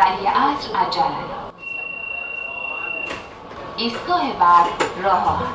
[0.00, 1.14] ولی عصر عجله
[3.76, 4.66] ایستگاه بعد
[5.04, 5.54] راه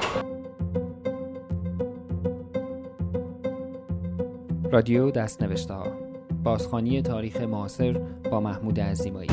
[4.71, 5.85] رادیو دست نوشته ها
[6.43, 9.29] بازخانی تاریخ معاصر با محمود عزیمایی.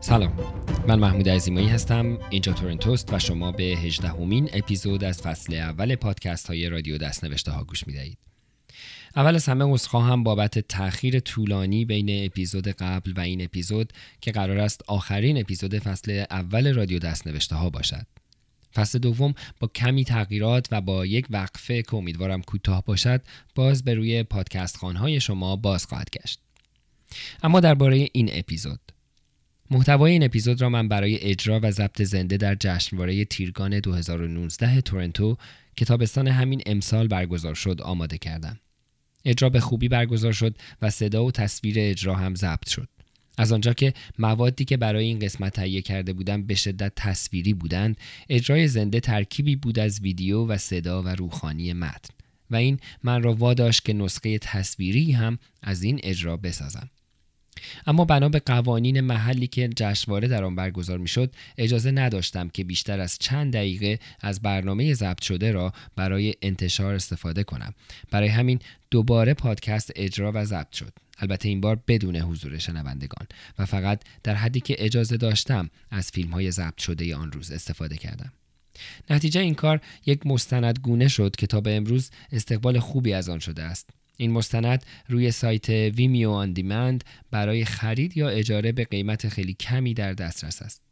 [0.00, 0.53] سلام.
[0.88, 2.18] من محمود عزیمایی هستم.
[2.30, 7.50] اینجا تورنتوست و شما به هجدهمین اپیزود از فصل اول پادکست های رادیو دست نوشته
[7.50, 8.18] ها گوش می‌دهید.
[9.16, 14.58] اول از همه هم بابت تاخیر طولانی بین اپیزود قبل و این اپیزود که قرار
[14.58, 18.06] است آخرین اپیزود فصل اول رادیو دست نوشته ها باشد.
[18.74, 23.20] فصل دوم با کمی تغییرات و با یک وقفه که امیدوارم کوتاه باشد
[23.54, 26.40] باز به روی پادکست خانهای شما باز خواهد گشت.
[27.42, 28.93] اما درباره این اپیزود.
[29.70, 35.36] محتوای این اپیزود را من برای اجرا و ضبط زنده در جشنواره تیرگان 2019 تورنتو
[35.76, 38.60] که تابستان همین امسال برگزار شد آماده کردم.
[39.24, 42.88] اجرا به خوبی برگزار شد و صدا و تصویر اجرا هم ضبط شد.
[43.38, 47.96] از آنجا که موادی که برای این قسمت تهیه کرده بودم به شدت تصویری بودند،
[48.28, 52.14] اجرای زنده ترکیبی بود از ویدیو و صدا و روخانی متن
[52.50, 56.90] و این من را واداشت که نسخه تصویری هم از این اجرا بسازم.
[57.86, 63.00] اما بنا به قوانین محلی که جشنواره در آن برگزار می‌شد اجازه نداشتم که بیشتر
[63.00, 67.74] از چند دقیقه از برنامه ضبط شده را برای انتشار استفاده کنم.
[68.10, 68.58] برای همین
[68.90, 70.92] دوباره پادکست اجرا و ضبط شد.
[71.18, 73.26] البته این بار بدون حضور شنوندگان
[73.58, 77.96] و فقط در حدی که اجازه داشتم از فیلم های ضبط شده آن روز استفاده
[77.96, 78.32] کردم.
[79.10, 83.62] نتیجه این کار یک مستندگونه شد که تا به امروز استقبال خوبی از آن شده
[83.62, 83.90] است.
[84.16, 89.94] این مستند روی سایت ویمیو آن دیمند برای خرید یا اجاره به قیمت خیلی کمی
[89.94, 90.84] در دسترس است.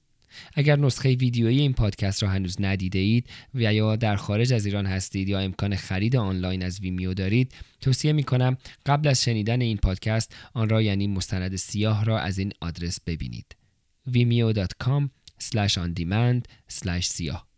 [0.55, 4.87] اگر نسخه ویدیویی این پادکست را هنوز ندیده اید و یا در خارج از ایران
[4.87, 8.57] هستید یا امکان خرید آنلاین از ویمیو دارید توصیه می کنم
[8.87, 13.57] قبل از شنیدن این پادکست آن را یعنی مستند سیاه را از این آدرس ببینید
[14.09, 15.09] vimeo.com
[15.51, 16.43] on demand
[17.01, 17.52] سیاه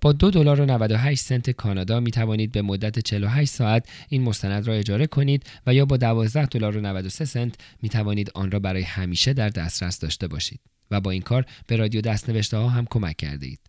[0.00, 4.66] با دو دلار و 98 سنت کانادا می توانید به مدت 48 ساعت این مستند
[4.66, 8.58] را اجاره کنید و یا با 12 دلار و 93 سنت می توانید آن را
[8.58, 12.68] برای همیشه در دسترس داشته باشید و با این کار به رادیو دست نوشته ها
[12.68, 13.60] هم کمک کرده اید.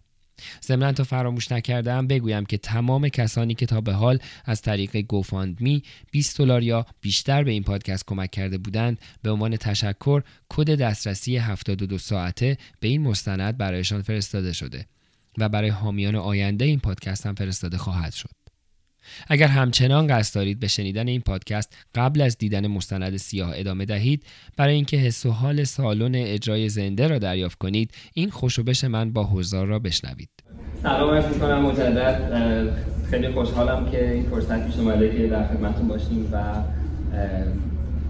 [0.64, 5.84] ضمنا تا فراموش نکردم بگویم که تمام کسانی که تا به حال از طریق گوفاندمی
[6.12, 11.38] 20 دلار یا بیشتر به این پادکست کمک کرده بودند به عنوان تشکر کد دسترسی
[11.38, 14.86] 72 ساعته به این مستند برایشان فرستاده شده
[15.38, 18.30] و برای حامیان آینده این پادکست هم فرستاده خواهد شد.
[19.28, 24.26] اگر همچنان قصد دارید به شنیدن این پادکست قبل از دیدن مستند سیاه ادامه دهید
[24.58, 29.24] برای اینکه حس و حال سالن اجرای زنده را دریافت کنید این خوشوبش من با
[29.24, 30.30] حضار را بشنوید.
[30.84, 32.78] سلام عرض می‌کنم مجدد.
[33.10, 36.64] خیلی خوشحالم که این فرصت پیش اومده که در خدمتتون باشیم و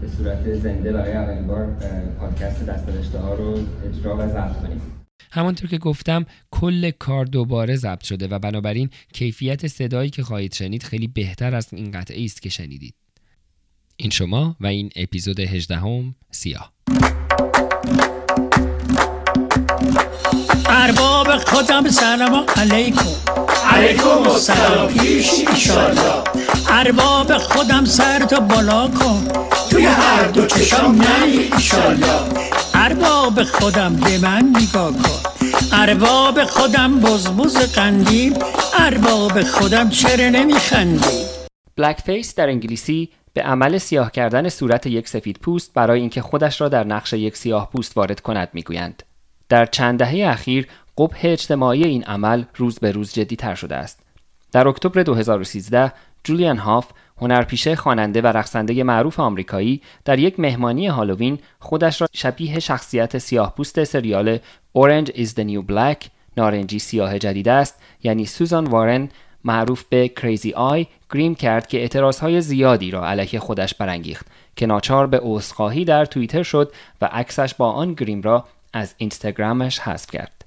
[0.01, 1.75] به صورت زنده برای اولین بار
[2.19, 4.81] پادکست دست ها رو اجرا و ضبط کنیم.
[5.31, 10.83] همانطور که گفتم کل کار دوباره ضبط شده و بنابراین کیفیت صدایی که خواهید شنید
[10.83, 12.95] خیلی بهتر از این قطعه است که شنیدید.
[13.97, 16.73] این شما و این اپیزود 18 هم سیاه.
[20.65, 23.05] ارباب خودم سلام علیکم.
[23.71, 24.93] علیکم السلام.
[24.93, 26.23] پیش ایشالله
[26.69, 29.27] ارباب خودم سر تو بالا کن.
[29.69, 32.52] توی هر دو چشم نی ایشالله
[32.85, 35.29] ارباب خودم به من نگاه کن.
[35.73, 38.33] ارباب خودم بزبز قندیم
[38.79, 41.25] ارباب خودم چرا نمیخندی؟
[41.75, 46.69] blackface در انگلیسی به عمل سیاه کردن صورت یک سفید پوست برای اینکه خودش را
[46.69, 49.03] در نقش یک سیاه پوست وارد کند می‌گویند.
[49.49, 50.67] در چند دهه اخیر
[50.97, 53.99] قبح اجتماعی این عمل روز به روز جدی تر شده است.
[54.51, 56.85] در اکتبر 2013 جولیان هاف
[57.23, 63.55] هنرپیشه خواننده و رقصنده معروف آمریکایی در یک مهمانی هالووین خودش را شبیه شخصیت سیاه
[63.55, 64.37] پوست سریال
[64.77, 66.07] Orange is the New Black
[66.37, 69.09] نارنجی سیاه جدید است یعنی سوزان وارن
[69.43, 75.07] معروف به کریزی آی گریم کرد که اعتراضهای زیادی را علیه خودش برانگیخت که ناچار
[75.07, 80.45] به عذرخواهی در توییتر شد و عکسش با آن گریم را از اینستاگرامش حذف کرد.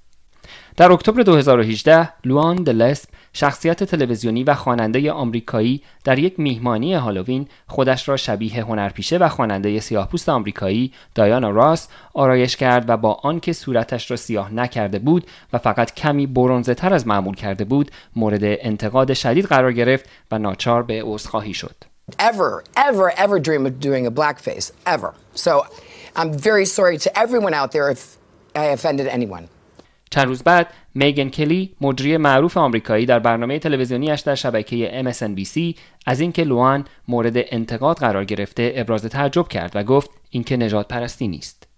[0.76, 8.08] در اکتبر 2018 لوان دلسپ شخصیت تلویزیونی و خواننده آمریکایی در یک میهمانی هالووین خودش
[8.08, 14.10] را شبیه هنرپیشه و خواننده سیاهپوست آمریکایی دایانا راس آرایش کرد و با آنکه صورتش
[14.10, 19.12] را سیاه نکرده بود و فقط کمی برونزه تر از معمول کرده بود مورد انتقاد
[19.12, 21.76] شدید قرار گرفت و ناچار به عذرخواهی شد.
[22.18, 25.12] Ever, ever, ever dream of doing a blackface, ever.
[25.34, 25.52] So
[26.16, 28.16] I'm very sorry to everyone out there if
[28.54, 29.48] I offended anyone.
[30.10, 36.20] چند روز بعد میگن کلی مجری معروف آمریکایی در برنامه تلویزیونیش در شبکه MSNBC از
[36.20, 41.68] اینکه لوان مورد انتقاد قرار گرفته ابراز تعجب کرد و گفت اینکه نجات پرستی نیست.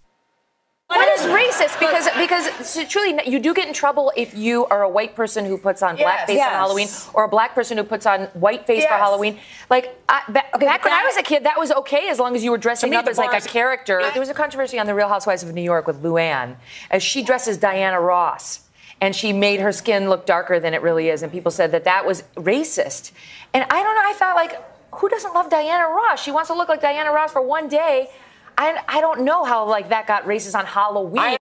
[2.16, 5.58] Because because truly, you do get in trouble if you are a white person who
[5.58, 6.46] puts on blackface Yes.
[6.46, 9.00] on Halloween, or a black person who puts on whiteface for Yes.
[9.00, 9.38] Halloween.
[9.70, 12.44] Like I, back, back when I was a kid, that was okay as long as
[12.44, 14.00] you were dressing up as like a character.
[14.12, 16.56] There was a controversy on the Real Housewives of New York with Luann,
[16.90, 18.60] as she dresses Diana Ross,
[19.00, 21.84] and she made her skin look darker than it really is, and people said that
[21.84, 23.12] that was racist.
[23.54, 24.02] And I don't know.
[24.04, 24.60] I thought like,
[24.96, 26.22] who doesn't love Diana Ross?
[26.22, 28.08] She wants to look like Diana Ross for one day.
[28.56, 31.36] I, I don't know how like that got racist on Halloween.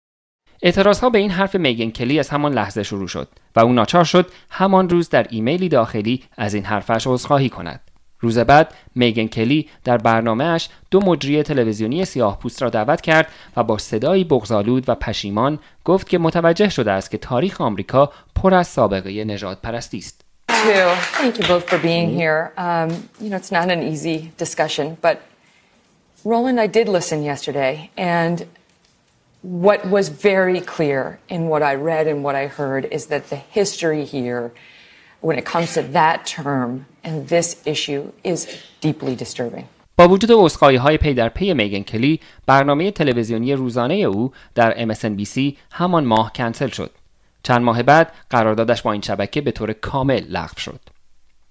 [0.62, 4.04] اعتراض ها به این حرف میگن کلی از همان لحظه شروع شد و او ناچار
[4.04, 7.82] شد همان روز در ایمیلی داخلی از این حرفش عذرخواهی کند.
[8.20, 13.64] روز بعد میگن کلی در برنامهش دو مجری تلویزیونی سیاه پوست را دعوت کرد و
[13.64, 18.68] با صدایی بغضالود و پشیمان گفت که متوجه شده است که تاریخ آمریکا پر از
[18.68, 20.22] سابقه نژاد پرستی است.
[21.22, 22.42] Thank you both for being here.
[22.58, 22.90] Um,
[23.22, 25.16] you know, it's not an easy discussion, but
[26.24, 28.38] Roland, I did listen yesterday, and
[29.46, 33.36] what was very clear in what I read and what I heard is that the
[33.36, 34.52] history here,
[35.22, 38.48] when it comes to that term and this issue, is
[38.82, 39.68] deeply disturbing.
[39.98, 45.54] با وجود عذرخواهی های پی در پی میگن کلی برنامه تلویزیونی روزانه او در MSNBC
[45.72, 46.92] همان ماه کنسل شد
[47.44, 50.80] چند ماه بعد قراردادش با این شبکه به طور کامل لغو شد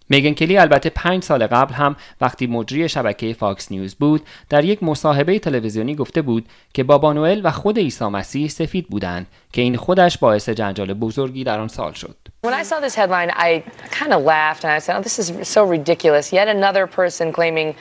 [0.09, 4.83] میگن کلی البته پنج سال قبل هم وقتی مجری شبکه فاکس نیوز بود در یک
[4.83, 9.77] مصاحبه تلویزیونی گفته بود که بابا نوئل و خود عیسی مسیح سفید بودند که این
[9.77, 13.65] خودش باعث جنجال بزرگی در آن سال شد When I saw this headline, I
[14.01, 16.31] kind of laughed and I said, oh, this is so ridiculous.
[16.31, 17.75] Yet another person claiming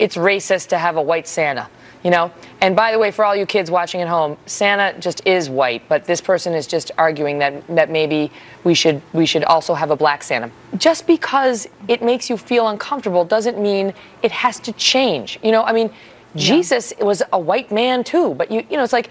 [0.00, 1.68] it's racist to have a white Santa,
[2.02, 2.32] you know?
[2.62, 5.86] And by the way, for all you kids watching at home, Santa just is white,
[5.88, 8.32] but this person is just arguing that, that maybe
[8.64, 10.50] we should, we should also have a black Santa.
[10.78, 13.92] Just because it makes you feel uncomfortable doesn't mean
[14.22, 15.38] it has to change.
[15.42, 15.92] You know, I mean,
[16.34, 19.10] Jesus was a white man too, but you, you know, it's like,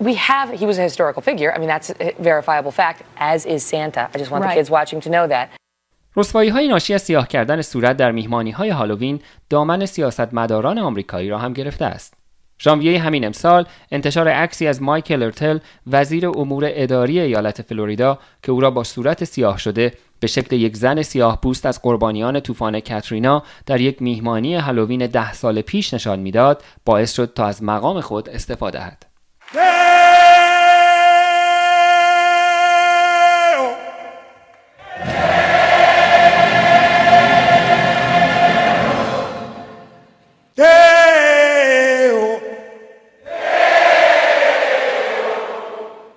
[0.00, 3.64] we have he was a historical figure i mean that's a verifiable fact as is
[3.64, 5.52] santa i just want the kids watching to know that
[6.16, 9.20] رسوایی های ناشی از سیاه کردن صورت در میهمانی های هالووین
[9.50, 12.14] دامن سیاستمداران آمریکایی را هم گرفته است.
[12.60, 18.60] ژانویه همین امسال انتشار عکسی از مایکل ارتل وزیر امور اداری ایالت فلوریدا که او
[18.60, 23.42] را با صورت سیاه شده به شکل یک زن سیاه پوست از قربانیان طوفان کاترینا
[23.66, 28.28] در یک میهمانی هالووین ده سال پیش نشان می‌داد باعث شد تا از مقام خود
[28.28, 29.06] استفاده دهد.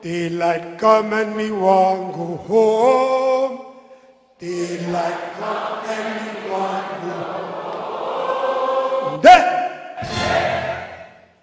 [0.02, 3.66] Daylight come and me want go home.
[4.40, 7.12] Daylight come and me want go
[9.12, 9.22] home.
[9.22, 9.46] Day.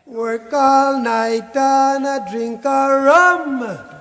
[0.07, 3.98] Work all night and I drink a rum.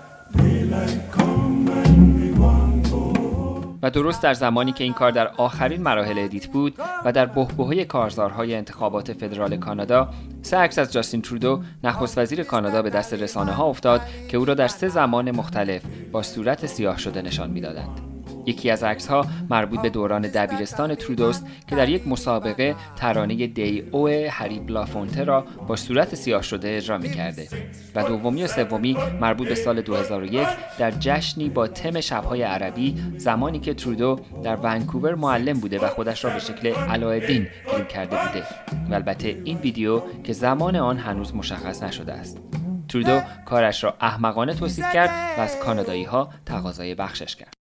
[3.81, 6.75] و درست در زمانی که این کار در آخرین مراحل ادیت بود
[7.05, 10.09] و در بحبوحه کارزارهای انتخابات فدرال کانادا
[10.41, 14.45] سه عکس از جاستین ترودو نخست وزیر کانادا به دست رسانه ها افتاد که او
[14.45, 18.06] را در سه زمان مختلف با صورت سیاه شده نشان می‌دادند.
[18.47, 23.83] یکی از عکس ها مربوط به دوران دبیرستان ترودوست که در یک مسابقه ترانه دی
[23.91, 27.47] او هری بلافونته را با صورت سیاه شده اجرا می کرده
[27.95, 30.47] و دومی و سومی مربوط به سال 2001
[30.79, 36.25] در جشنی با تم شبهای عربی زمانی که ترودو در ونکوور معلم بوده و خودش
[36.25, 38.43] را به شکل علایالدین فیلم کرده بوده
[38.89, 42.37] و البته این ویدیو که زمان آن هنوز مشخص نشده است.
[42.89, 47.53] ترودو کارش را احمقانه توصیف کرد و از کانادایی ها تقاضای بخشش کرد.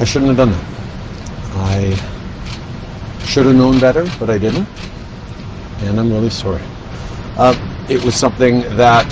[0.00, 0.66] I shouldn't have done that.
[1.76, 1.80] I
[3.24, 4.68] should have known better, but I didn't.
[5.84, 6.62] And I'm really sorry.
[7.36, 7.54] Uh,
[7.88, 9.10] it was something that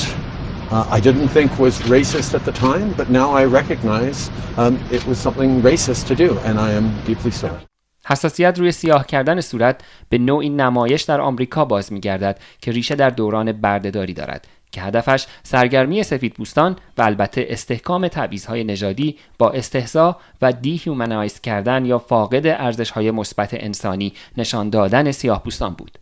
[0.71, 5.05] uh, I didn't think was racist at the time, but now I recognize um, it
[5.07, 7.61] was something racist to do, and I am deeply sorry.
[8.07, 13.11] حساسیت روی سیاه کردن صورت به نوعی نمایش در آمریکا باز می‌گردد که ریشه در
[13.11, 20.52] دوران بردهداری دارد که هدفش سرگرمی سفیدپوستان و البته استحکام تبعیض‌های نژادی با استهزا و
[20.52, 26.00] dehumanize کردن یا فاقد ارزش‌های مثبت انسانی نشان دادن سیاه‌پوستان بود.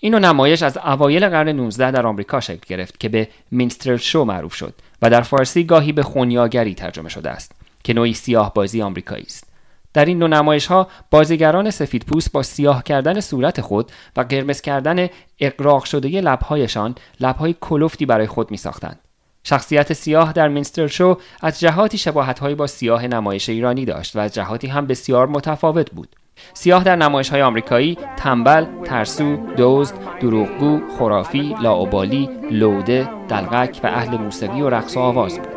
[0.00, 4.54] این نمایش از اوایل قرن 19 در آمریکا شکل گرفت که به minstrel show معروف
[4.54, 7.52] شد و در فارسی گاهی به خونیاگری ترجمه شده است
[7.84, 9.55] که نوعی سیاه بازی آمریکایی است.
[9.96, 14.60] در این نوع نمایش ها بازیگران سفید پوست با سیاه کردن صورت خود و قرمز
[14.60, 15.08] کردن
[15.40, 19.00] اقراق شده لبهایشان لبهای کلفتی برای خود می ساختند.
[19.44, 24.34] شخصیت سیاه در مینستر شو از جهاتی شباهتهایی با سیاه نمایش ایرانی داشت و از
[24.34, 26.08] جهاتی هم بسیار متفاوت بود.
[26.54, 34.16] سیاه در نمایش های آمریکایی تنبل، ترسو، دزد، دروغگو، خرافی، لاعبالی، لوده، دلغک و اهل
[34.16, 35.55] موسیقی و رقص و آواز بود.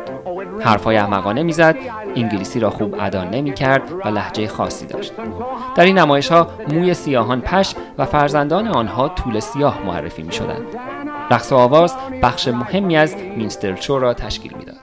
[0.64, 1.76] حرفهای احمقانه می‌زد
[2.16, 5.12] انگلیسی را خوب ادا نمی‌کرد و لحجه خاصی داشت
[5.76, 10.66] در این نمایش ها موی سیاهان پشم و فرزندان آنها طول سیاه معرفی می‌شدند
[11.30, 14.76] رقص و آواز بخش مهمی از مینستر چو را تشکیل می‌داد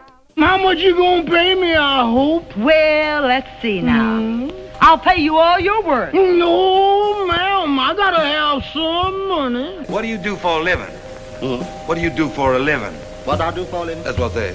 [4.80, 6.14] I'll pay you all your work.
[6.14, 9.70] No, ma'am, I gotta have some money.
[9.88, 10.94] What do you do for a living?
[11.42, 11.88] Mm -hmm.
[11.88, 12.96] What do you do for a living?
[13.28, 14.04] What I do for a living?
[14.08, 14.52] That's what they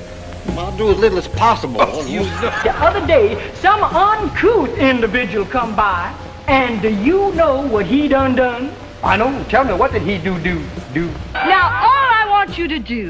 [0.58, 1.80] I'll do as little as possible.
[2.08, 2.24] you
[2.64, 3.26] The other day,
[3.56, 6.14] some uncouth individual come by,
[6.48, 8.72] and do you know what he done done?
[9.04, 9.32] I know.
[9.50, 10.56] Tell me, what did he do, do,
[10.94, 11.06] do?
[11.34, 13.06] Now, all I want you to do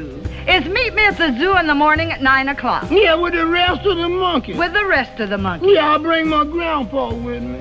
[0.46, 2.90] is meet me at the zoo in the morning at 9 o'clock.
[2.90, 4.56] Yeah, with the rest of the monkeys.
[4.56, 5.70] With the rest of the monkeys.
[5.74, 7.58] Yeah, I'll bring my grandpa with me.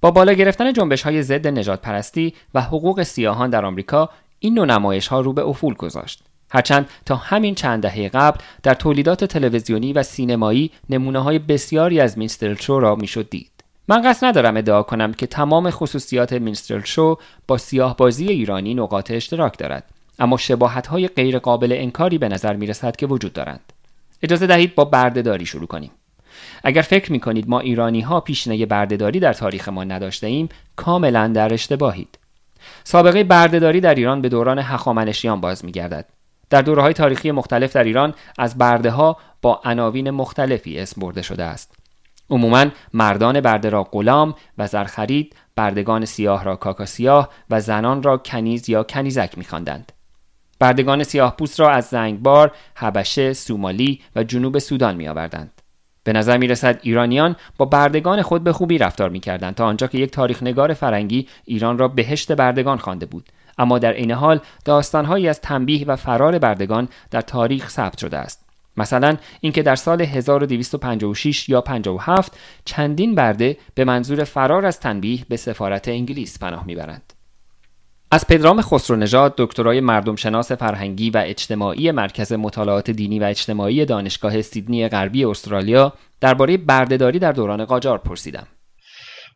[0.00, 4.66] با بالا گرفتن جنبش های ضد نجات پرستی و حقوق سیاهان در آمریکا این نوع
[4.66, 6.22] نمایش ها رو به افول گذاشت.
[6.49, 12.17] هرچند تا همین چند دهه قبل در تولیدات تلویزیونی و سینمایی نمونه های بسیاری از
[12.17, 13.51] مینسترل شو را می‌شد دید.
[13.87, 19.11] من قصد ندارم ادعا کنم که تمام خصوصیات مینسترل شو با سیاه بازی ایرانی نقاط
[19.11, 19.83] اشتراک دارد
[20.19, 23.73] اما شباهت های غیر قابل انکاری به نظر می رسد که وجود دارند.
[24.23, 25.91] اجازه دهید با بردهداری شروع کنیم.
[26.63, 31.27] اگر فکر می کنید ما ایرانی ها پیشینه بردهداری در تاریخ ما نداشته ایم کاملا
[31.27, 32.19] در اشتباهید.
[32.83, 36.05] سابقه بردهداری در ایران به دوران هخامنشیان باز می گردد.
[36.49, 41.21] در دوره های تاریخی مختلف در ایران از برده ها با عناوین مختلفی اسم برده
[41.21, 41.75] شده است.
[42.29, 48.17] عموما مردان برده را غلام و زرخرید، بردگان سیاه را کاکا سیاه و زنان را
[48.17, 49.91] کنیز یا کنیزک می‌خواندند.
[50.59, 55.61] بردگان سیاه پوست را از زنگبار، حبشه، سومالی و جنوب سودان می آوردند.
[56.03, 59.87] به نظر می رسد ایرانیان با بردگان خود به خوبی رفتار می کردند تا آنجا
[59.87, 64.39] که یک تاریخ نگار فرنگی ایران را بهشت بردگان خوانده بود اما در این حال
[64.65, 68.45] داستانهایی از تنبیه و فرار بردگان در تاریخ ثبت شده است
[68.77, 75.37] مثلا اینکه در سال 1256 یا 57 چندین برده به منظور فرار از تنبیه به
[75.37, 77.13] سفارت انگلیس پناه می‌برند
[78.11, 84.41] از پدرام خسرو دکترای مردم شناس فرهنگی و اجتماعی مرکز مطالعات دینی و اجتماعی دانشگاه
[84.41, 88.47] سیدنی غربی استرالیا درباره بردهداری در دوران قاجار پرسیدم.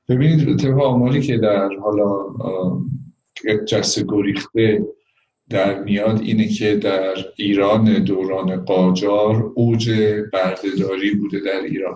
[0.10, 2.06] ببینید طبق آماری که در حالا
[3.66, 4.86] جست گریخته
[5.50, 9.92] در میاد اینه که در ایران دوران قاجار اوج
[10.34, 11.96] بردهداری بوده در ایران.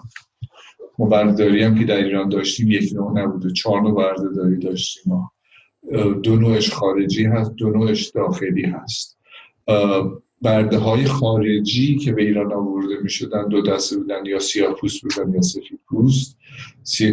[0.99, 5.31] ما بردهداری هم که در ایران داشتیم یک نوع نبوده چهار نوع بردهداری داشتیم ما.
[6.23, 9.17] دو نوعش خارجی هست دو نوعش داخلی هست.
[10.41, 15.01] برده های خارجی که به ایران آورده می شدن دو دسته بودن یا سیاه پوست
[15.01, 16.37] بودن یا سفید پوست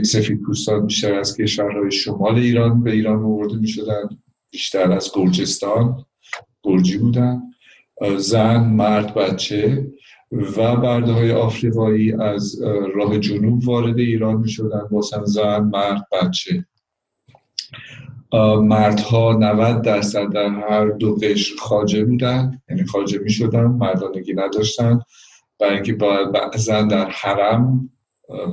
[0.03, 4.09] سفید پوستان بیشتر از کشورهای شمال ایران به ایران آورده می شدن
[4.55, 6.05] بیشتر از گرجستان
[6.63, 7.43] گرجی بودن
[8.19, 9.87] زن مرد بچه
[10.33, 12.63] و برده های آفریقایی از
[12.95, 16.67] راه جنوب وارد ایران می شدن واسه زن مرد بچه.
[18.61, 22.61] مردها 90 درصد در هر دو قشر خاجه بودن.
[22.71, 25.01] یعنی خاجه می شدن مردانگی نداشتن
[25.59, 25.93] برای اینکه
[26.35, 27.91] بعضا در حرم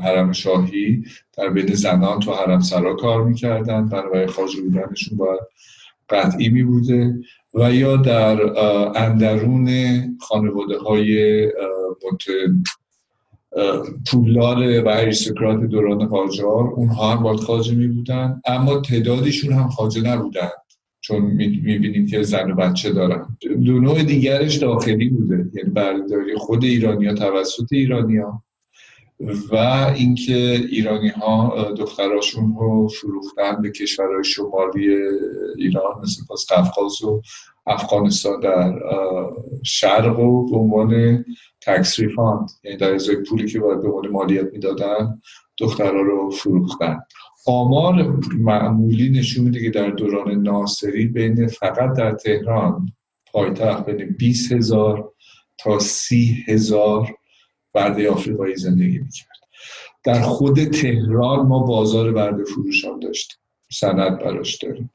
[0.03, 1.03] حرم شاهی
[1.37, 3.85] در بین زنان تو حرم سرا کار می‌کردن.
[3.89, 5.41] برای خاجه بودنشون باید
[6.11, 7.19] قطعی می بوده
[7.53, 8.59] و یا در
[8.97, 9.69] اندرون
[10.19, 11.47] خانواده های
[14.11, 18.41] پولدار و اریستوکرات دوران قاجار اونها هم باید خاجه می بودن.
[18.45, 20.49] اما تعدادشون هم خاجه نبودن
[21.01, 23.37] چون می‌بینیم که زن و بچه دارن.
[23.65, 28.43] دو نوع دیگرش داخلی بوده یعنی برداری خود ایرانیا توسط ایرانیا
[29.51, 29.55] و
[29.95, 30.33] اینکه
[30.69, 34.95] ایرانی ها دختراشون رو فروختن به کشورهای شمالی
[35.57, 37.21] ایران مثل پاس قفقاز و
[37.67, 38.73] افغانستان در
[39.63, 41.25] شرق و به عنوان
[41.61, 45.21] تکس ریفاند یعنی در ازای پولی که باید به عنوان مالیت می‌دادن
[45.57, 46.99] دخترها رو فروختن.
[47.47, 52.93] آمار معمولی نشون میده که در دوران ناصری بین فقط در تهران
[53.31, 55.13] پایتخت بین 20 هزار
[55.57, 57.15] تا 30 هزار
[57.73, 59.27] برده آفریقایی زندگی می‌کرد.
[60.03, 63.37] در خود تهران ما بازار برده فروش هم داشتیم.
[63.71, 64.91] سند براش داریم.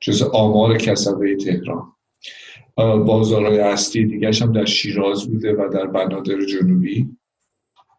[0.00, 1.92] جز آمار کسبه تهران.
[3.06, 7.08] بازارهای اصلی دیگرش هم در شیراز بوده و در بنادر جنوبی.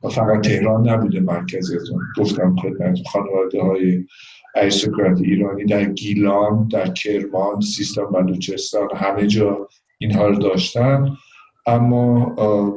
[0.03, 4.05] و فقط تهران نبوده مرکزیتون گفتم خدمت خانواده های
[4.55, 11.17] اریستوکرات ایرانی در گیلان در کرمان سیستان بلوچستان همه جا اینها رو داشتن.
[11.65, 12.35] اما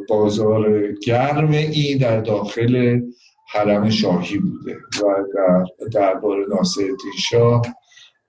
[0.09, 3.01] بازار گرم این در داخل
[3.49, 6.89] حرم شاهی بوده و در دربار ناصر
[7.19, 7.63] شاه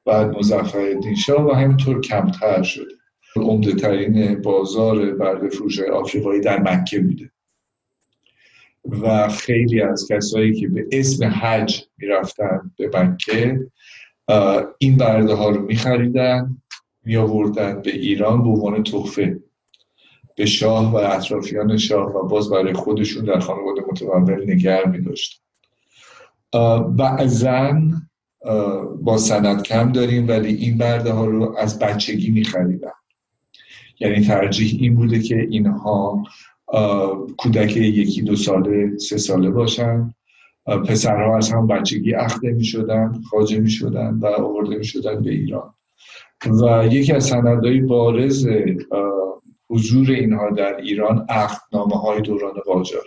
[0.05, 0.95] بعد مزفر
[1.25, 2.95] شاه و همینطور کمتر شده.
[3.35, 7.31] عمده ترین بازار برد فروش آفریقایی در مکه بوده.
[9.01, 13.59] و خیلی از کسایی که به اسم حج می‌رفتن به مکه
[14.77, 16.57] این برده ها رو میخریدن
[17.03, 19.39] می آوردن به ایران به عنوان تحفه.
[20.35, 25.39] به شاه و اطرافیان شاه و باز برای خودشون در خانواده متمول نگر می داشتن
[26.95, 27.81] بعضا
[29.01, 32.91] با سند کم داریم ولی این برده ها رو از بچگی می خریدن
[33.99, 36.23] یعنی ترجیح این بوده که اینها
[37.37, 40.13] کودک یکی دو ساله سه ساله باشن.
[40.65, 45.31] پسرها از هم بچگی اخته می شدن خاجه می شدن و آورده می شدن به
[45.31, 45.73] ایران.
[46.61, 48.47] و یکی از سندهای بارز
[49.69, 53.03] حضور اینها در ایران عقدنامه های دوران قاجار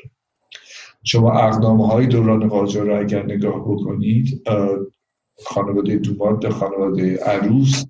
[1.04, 4.48] شما عقدنامه های دوران قاجار رو اگر نگاه بکنید
[5.46, 7.84] خانواده دومات به خانواده عروس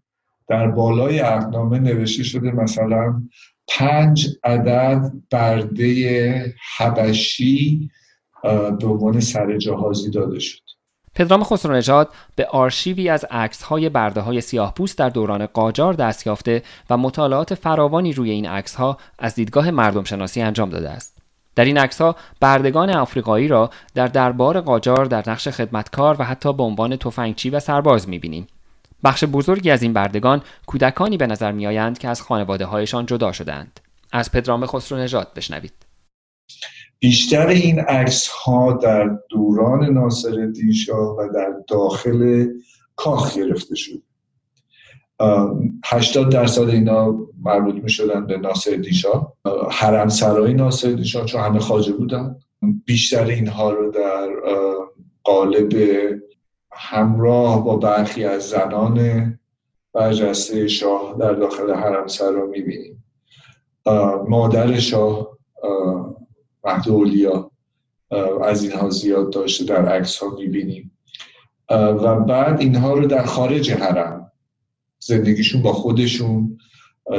[0.48, 3.22] در بالای عقدنامه نوشته شده مثلا
[3.68, 7.90] پنج عدد برده حبشی
[8.80, 10.67] به عنوان سر جهازی داده شد
[11.18, 12.04] پدرام خسرو
[12.36, 16.96] به آرشیوی از عکس های برده های سیاه پوست در دوران قاجار دست یافته و
[16.96, 21.18] مطالعات فراوانی روی این عکس ها از دیدگاه مردم شناسی انجام داده است.
[21.54, 26.52] در این عکس ها بردگان آفریقایی را در دربار قاجار در نقش خدمتکار و حتی
[26.52, 28.46] به عنوان تفنگچی و سرباز می‌بینیم.
[29.04, 33.80] بخش بزرگی از این بردگان کودکانی به نظر میآیند که از خانواده هایشان جدا شدند.
[34.12, 35.72] از پدرام خسرو نژاد بشنوید.
[36.98, 42.46] بیشتر این عکس ها در دوران ناصر شاه و در داخل
[42.96, 44.02] کاخ گرفته شد.
[45.84, 49.32] 80 درصد اینا مربوط می شدن به ناصر شاه.
[49.70, 52.36] حرم سرای ناصر شاه چون همه خاجه بودن.
[52.84, 54.28] بیشتر اینها رو در
[55.24, 55.72] قالب
[56.72, 59.38] همراه با برخی از زنان
[59.92, 63.04] برجسته شاه در داخل حرم سرا می بینیم
[64.28, 65.38] مادر شاه
[66.64, 67.50] مهد اولیا
[68.44, 70.98] از اینها زیاد داشته در عکس ها می‌بینیم
[71.70, 74.32] و بعد اینها رو در خارج حرم
[74.98, 76.58] زندگیشون با خودشون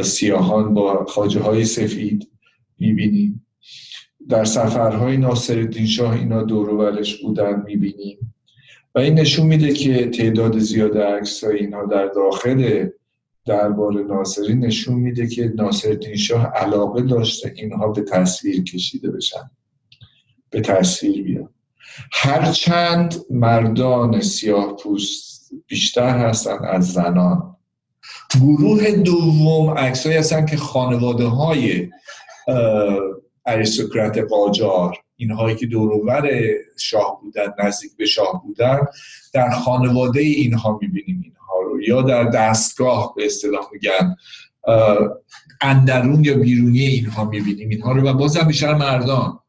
[0.03, 2.31] سیاهان با خاجه های سفید
[2.79, 3.45] می‌بینیم.
[4.29, 8.35] در سفرهای ناصر شاه اینا دوروبرش بودن می‌بینیم.
[8.95, 12.89] و این نشون میده که تعداد زیاد عکس اینها در داخل
[13.45, 19.51] دربار ناصری نشون میده که ناصرالدین شاه علاقه داشته اینها به تصویر کشیده بشن.
[20.49, 21.49] به تصویر بیان.
[22.11, 27.55] هرچند مردان سیاه پوست بیشتر هستن از زنان
[28.41, 31.89] گروه دوم عکسایی هستن که خانواده های
[33.45, 36.29] اریستوکرات قاجار اینهایی که دورور
[36.77, 38.79] شاه بودن نزدیک به شاه بودن
[39.33, 44.15] در خانواده اینها می‌بینیم رو یا در دستگاه به اصطلاح میگن
[45.61, 47.69] اندرون یا بیرونی اینها می‌بینیم.
[47.69, 49.39] اینها رو و بازم بیشتر مردان.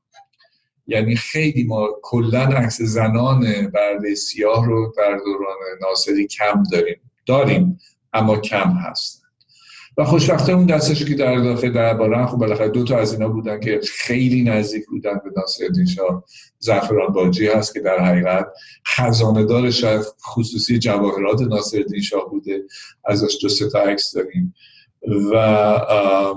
[0.86, 7.00] یعنی خیلی ما کلا عکس زنان برده سیاه رو در دوران ناصری کم داریم.
[7.26, 7.78] داریم
[8.12, 9.22] اما کم هست.
[9.96, 13.60] و خوشبخته اون دستشو که در داخل دربارن خب بالاخره دو تا از اینا بودن
[13.60, 16.24] که خیلی نزدیک بودن به ناصرالدین شاه.
[16.62, 18.46] زعفران باجی هست که در حقیقت
[18.86, 22.62] خزانه دار شاید خصوصی جواهرات ناصرالدین شاه بوده.
[23.04, 24.54] ازش دو سه تا عکس داریم.
[25.32, 26.34] و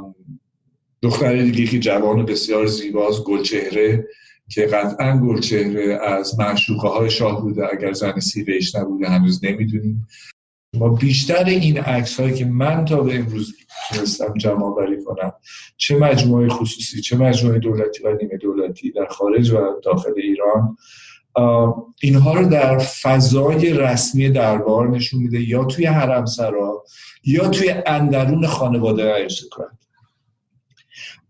[1.01, 4.07] دختر دیگه که جوان بسیار زیباست گلچهره
[4.49, 7.67] که قطعا گلچهره از معشوقه های شاه بوده.
[7.71, 10.07] اگر زن سیرهش نبوده هنوز نمی‌دونیم.
[10.73, 13.55] ما بیشتر این عکس هایی که من تا به امروز
[13.89, 15.33] تونستم جمع بری کنم
[15.77, 20.77] چه مجموعه خصوصی چه مجموعه دولتی و نیمه دولتی در خارج و داخل ایران
[22.01, 26.83] اینها رو در فضای رسمی دربار نشون میده یا توی حرم سرا
[27.23, 29.71] یا توی اندرون خانواده ارستوکرات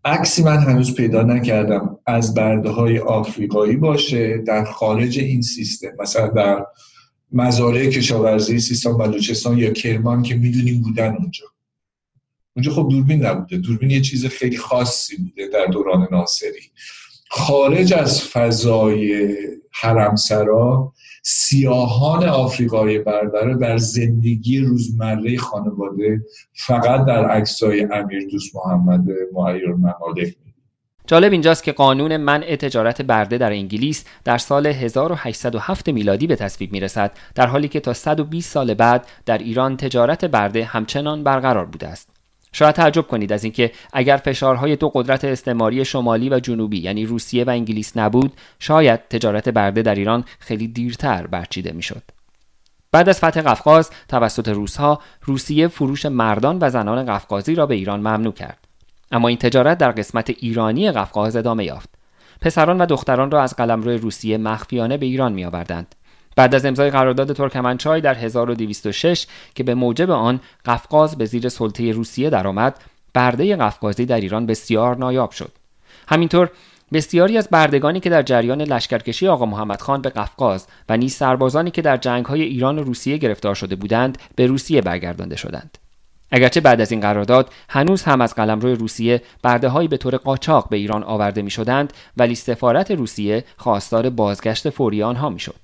[0.04, 1.98] عکسی من هنوز پیدا نکردم.
[2.06, 6.66] از برده های آفریقایی باشه در خارج این سیستم مثلا در
[7.34, 11.46] مزارع کشاورزی سیستان بلوچستان یا کرمان که می‌دونیم بودن اونجا.
[12.56, 13.56] اونجا خب دوربین نبوده.
[13.56, 16.70] دوربین یه چیز خیلی خاصی بوده در دوران ناصری.
[17.30, 19.36] خارج از فضای
[19.70, 20.92] حرمسرا
[21.22, 26.20] سیاهان آفریقای برده در زندگی روزمره خانواده
[26.52, 30.36] فقط در عکسای امیر دوست محمد معیر ممالک
[31.06, 36.72] جالب اینجاست که قانون منع تجارت برده در انگلیس در سال 1807 میلادی به تصویب
[36.72, 41.88] می‌رسد در حالی که تا 120 سال بعد در ایران تجارت برده همچنان برقرار بوده
[41.88, 42.08] است.
[42.52, 47.44] شاید تعجب کنید از اینکه اگر فشارهای دو قدرت استعماری شمالی و جنوبی یعنی روسیه
[47.44, 52.02] و انگلیس نبود شاید تجارت برده در ایران خیلی دیرتر برچیده می‌شد.
[52.92, 58.00] بعد از فتح قفقاز توسط روسها روسیه فروش مردان و زنان قفقازی را به ایران
[58.00, 58.58] ممنوع کرد.
[59.12, 61.88] اما این تجارت در قسمت ایرانی قفقاز ادامه یافت.
[62.40, 65.94] پسران و دختران را از قلمرو روسیه مخفیانه به ایران می آوردند.
[66.36, 71.92] بعد از امضای قرارداد ترکمنچای در 1206 که به موجب آن قفقاز به زیر سلطه
[71.92, 72.80] روسیه درآمد
[73.14, 75.52] برده قفقازی در ایران بسیار نایاب شد.
[76.08, 76.50] همینطور
[76.92, 81.70] بسیاری از بردگانی که در جریان لشکرکشی آقا محمد خان به قفقاز و نیز سربازانی
[81.70, 85.78] که در جنگهای ایران و روسیه گرفتار شده بودند به روسیه برگردانده شدند.
[86.30, 90.68] اگرچه بعد از این قرارداد هنوز هم از قلمرو روسیه برده هایی به طور قاچاق
[90.68, 95.54] به ایران آورده می شدند ولی سفارت روسیه خواستار بازگشت فوری آنها می شد.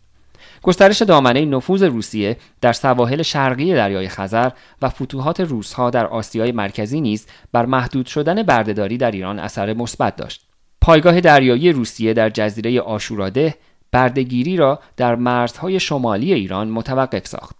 [0.62, 4.50] گسترش دامنه نفوذ روسیه در سواحل شرقی دریای خزر
[4.82, 10.16] و فتوحات روسها در آسیای مرکزی نیز بر محدود شدن بردهداری در ایران اثر مثبت
[10.16, 10.46] داشت.
[10.80, 13.54] پایگاه دریایی روسیه در جزیره آشوراده
[13.92, 17.59] بردگیری را در مرزهای شمالی ایران متوقف ساخت.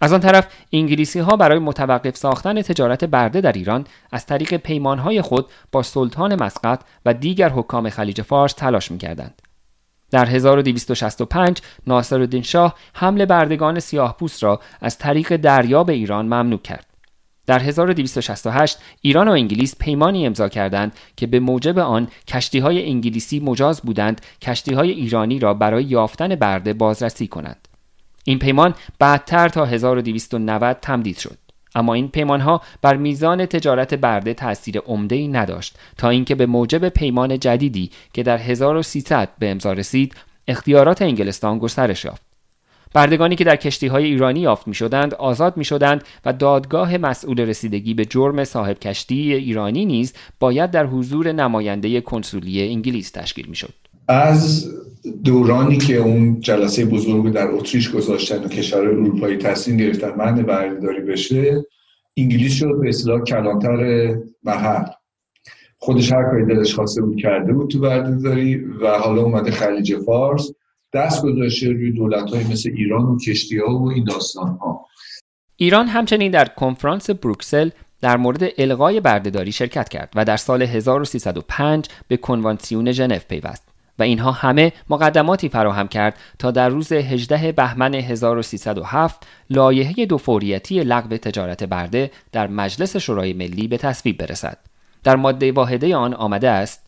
[0.00, 4.98] از آن طرف انگلیسی ها برای متوقف ساختن تجارت برده در ایران از طریق پیمان
[4.98, 9.42] های خود با سلطان مسقط و دیگر حکام خلیج فارس تلاش می کردند.
[10.10, 16.58] در 1265 ناصرالدین شاه حمل بردگان سیاه پوست را از طریق دریا به ایران ممنوع
[16.58, 16.86] کرد.
[17.46, 23.40] در 1268 ایران و انگلیس پیمانی امضا کردند که به موجب آن کشتی های انگلیسی
[23.40, 27.68] مجاز بودند کشتی های ایرانی را برای یافتن برده بازرسی کنند.
[28.24, 31.38] این پیمان بعدتر تا 1290 تمدید شد.
[31.74, 36.46] اما این پیمان ها بر میزان تجارت برده تاثیر عمده ای نداشت تا اینکه به
[36.46, 40.14] موجب پیمان جدیدی که در 1300 به امضا رسید
[40.48, 42.22] اختیارات انگلستان گسترش یافت
[42.94, 47.40] بردگانی که در کشتی های ایرانی یافت می شدند آزاد می شدند و دادگاه مسئول
[47.40, 53.56] رسیدگی به جرم صاحب کشتی ایرانی نیز باید در حضور نماینده کنسولی انگلیس تشکیل می
[53.56, 53.79] شد.
[54.10, 54.70] از
[55.24, 61.00] دورانی که اون جلسه بزرگ در اتریش گذاشتن و کشور اروپایی تصمیم گرفتن من بردهداری
[61.00, 61.64] بشه
[62.16, 64.84] انگلیس شد به اصطلاح کلانتر محل.
[65.78, 70.50] خودش هر کاری دلش خواسته بود کرده بود تو بردهداری و حالا اومده خلیج فارس.
[70.94, 74.86] دست گذاشته روی دولت های مثل ایران و کشتی ها و این داستان ها
[75.56, 77.70] ایران همچنین در کنفرانس بروکسل
[78.00, 83.69] در مورد الغای بردهداری شرکت کرد و در سال 1305 به کنوانسیون ژنو پیوست.
[84.00, 90.80] و اینها همه مقدماتی فراهم کرد تا در روز 18 بهمن 1307 لایحه دو فوریتی
[90.80, 94.58] لغو تجارت برده در مجلس شورای ملی به تصویب برسد.
[95.04, 96.80] در ماده واحده آن آمده است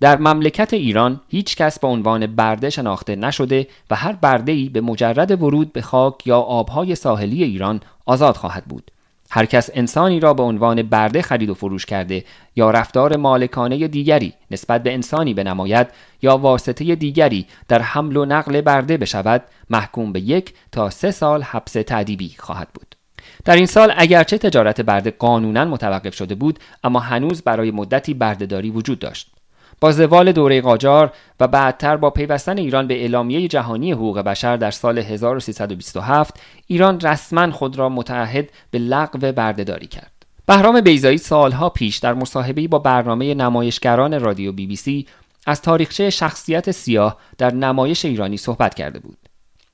[0.00, 4.80] در مملکت ایران هیچ کس به عنوان برده شناخته نشده و هر برده ای به
[4.80, 8.90] مجرد ورود به خاک یا آبهای ساحلی ایران آزاد خواهد بود
[9.30, 12.24] هر کس انسانی را به عنوان برده خرید و فروش کرده
[12.56, 15.86] یا رفتار مالکانه دیگری نسبت به انسانی بنماید
[16.22, 21.42] یا واسطه دیگری در حمل و نقل برده بشود محکوم به یک تا سه سال
[21.42, 22.94] حبس تعدیبی خواهد بود.
[23.44, 28.70] در این سال اگرچه تجارت برده قانونا متوقف شده بود اما هنوز برای مدتی بردهداری
[28.70, 29.33] وجود داشت.
[29.84, 34.70] با زوال دوره قاجار و بعدتر با پیوستن ایران به اعلامیه جهانی حقوق بشر در
[34.70, 40.12] سال 1327 ایران رسما خود را متعهد به لغو بردهداری کرد.
[40.46, 45.06] بهرام بیزایی سالها پیش در مصاحبه‌ای با برنامه نمایشگران رادیو بی بی سی
[45.46, 49.18] از تاریخچه شخصیت سیاه در نمایش ایرانی صحبت کرده بود.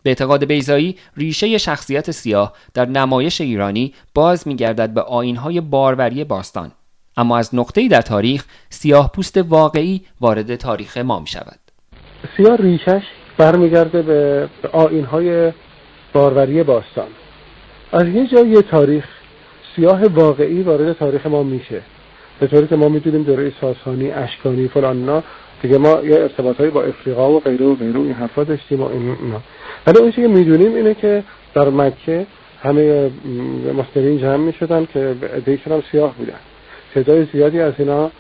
[0.02, 6.72] به اعتقاد بیزایی ریشه شخصیت سیاه در نمایش ایرانی باز می‌گردد به آینهای باروری باستان
[7.20, 11.58] اما از نقطه‌ای در تاریخ سیاه پوست واقعی وارد تاریخ ما می شود
[12.36, 13.02] سیاه ریشش
[13.38, 14.48] برمیگرده به
[15.10, 15.52] های
[16.12, 17.08] باروری باستان.
[17.92, 19.04] از یه جای تاریخ
[19.76, 21.82] سیاه واقعی وارد تاریخ ما میشه.
[22.40, 25.22] به طوری که ما می‌دونیم دوره ساسانی اشکانی فلان
[25.62, 29.16] دیگه ما یه ارتباط با افریقا و غیره و غیره این حرفا داشتیم و این
[29.86, 32.26] ولی اون که می‌دونیم اینه که در مکه
[32.62, 33.10] همه
[33.78, 36.34] مسلمین جمع می‌شدن که دیگه هم سیاه بودن.
[36.94, 38.10] تعداد زیادی از اینا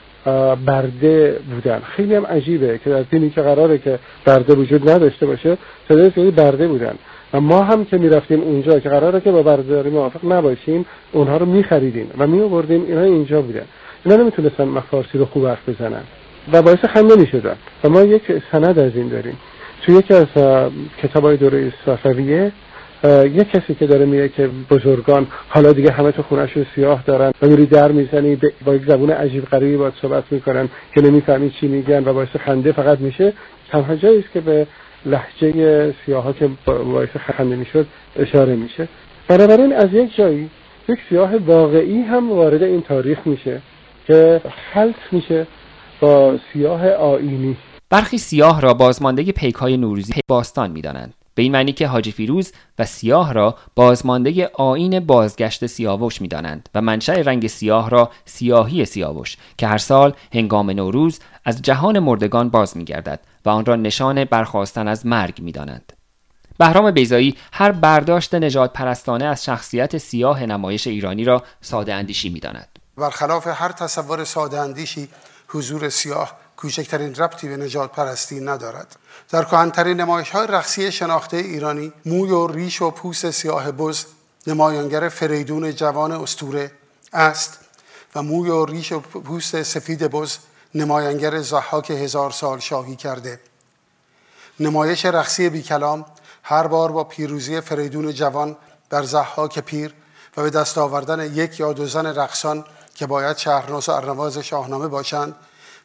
[0.66, 1.80] برده بودن.
[1.96, 5.56] خیلی هم عجیبه که در دینی که قراره که برده وجود نداشته باشه
[5.88, 6.94] تعداد زیادی برده بودن.
[7.32, 11.46] و ما هم که می‌رفتیم اونجا که قراره که با بردهداری موافق نباشیم اونها رو
[11.46, 13.64] میخریدیم و میآوردیم اینا اینجا بودن.
[14.04, 16.02] اینا نمی‌تونستن مفارسی رو خوب حرف بزنن.
[16.52, 17.56] و باعث خنده می‌شدن.
[17.84, 19.36] و ما یک سند از این داریم.
[19.82, 20.26] توی یکی از
[21.02, 22.52] کتاب های دوره صفویه
[23.04, 27.46] یه کسی که داره میگه که بزرگان حالا دیگه همه تو خونهشون سیاه دارن و
[27.46, 32.04] میری در می‌زنی با یک زبون عجیب غریبی باید صحبت می‌کنن که نمی‌فهمی چی میگن
[32.04, 33.32] و باعث خنده فقط میشه.
[33.70, 34.66] تنها است که به
[35.06, 37.86] لحجه سیاه ها که باعث خنده می‌شد
[38.16, 38.88] اشاره میشه.
[39.28, 40.50] بنابراین از یک جایی
[40.88, 43.62] یک سیاه واقعی هم وارد این تاریخ میشه
[44.06, 44.40] که
[44.74, 45.46] خلط میشه
[46.00, 47.56] با سیاه آینی
[47.90, 51.14] برخی سیاه را بازمانده پیک های نوروزی باستان می‌دانند.
[51.40, 56.80] به این معنی که حاجی فیروز و سیاه را بازمانده آین بازگشت سیاوش می‌دانند و
[56.80, 62.76] منشأ رنگ سیاه را سیاهی سیاوش که هر سال هنگام نوروز از جهان مردگان باز
[62.76, 65.92] میگردد و آن را نشان برخواستن از مرگ می‌دانند.
[66.58, 72.78] بهرام بیزایی هر برداشت نجات پرستانه از شخصیت سیاه نمایش ایرانی را ساده اندیشی می‌داند.
[72.96, 75.08] برخلاف هر تصور ساده اندیشی
[75.48, 78.96] حضور سیاه کوچکترین ربطی به نجات پرستی ندارد.
[79.30, 84.04] در کهنترین نمایش های رقصی شناخته ایرانی موی و ریش و پوست سیاه بز
[84.46, 86.72] نمایانگر فریدون جوان استوره
[87.12, 87.58] است
[88.14, 90.36] و موی و ریش و پوست سفید بز
[90.74, 93.40] نمایانگر زحاک هزار سال شاهی کرده.
[94.60, 96.04] نمایش رقصی بی کلام
[96.42, 98.56] هر بار با پیروزی فریدون جوان
[98.90, 99.94] بر زحاک پیر
[100.36, 102.64] و به دست آوردن یک یا دو زن رقصان
[102.94, 105.34] که باید شهرناز و ارنواز شاهنامه باشند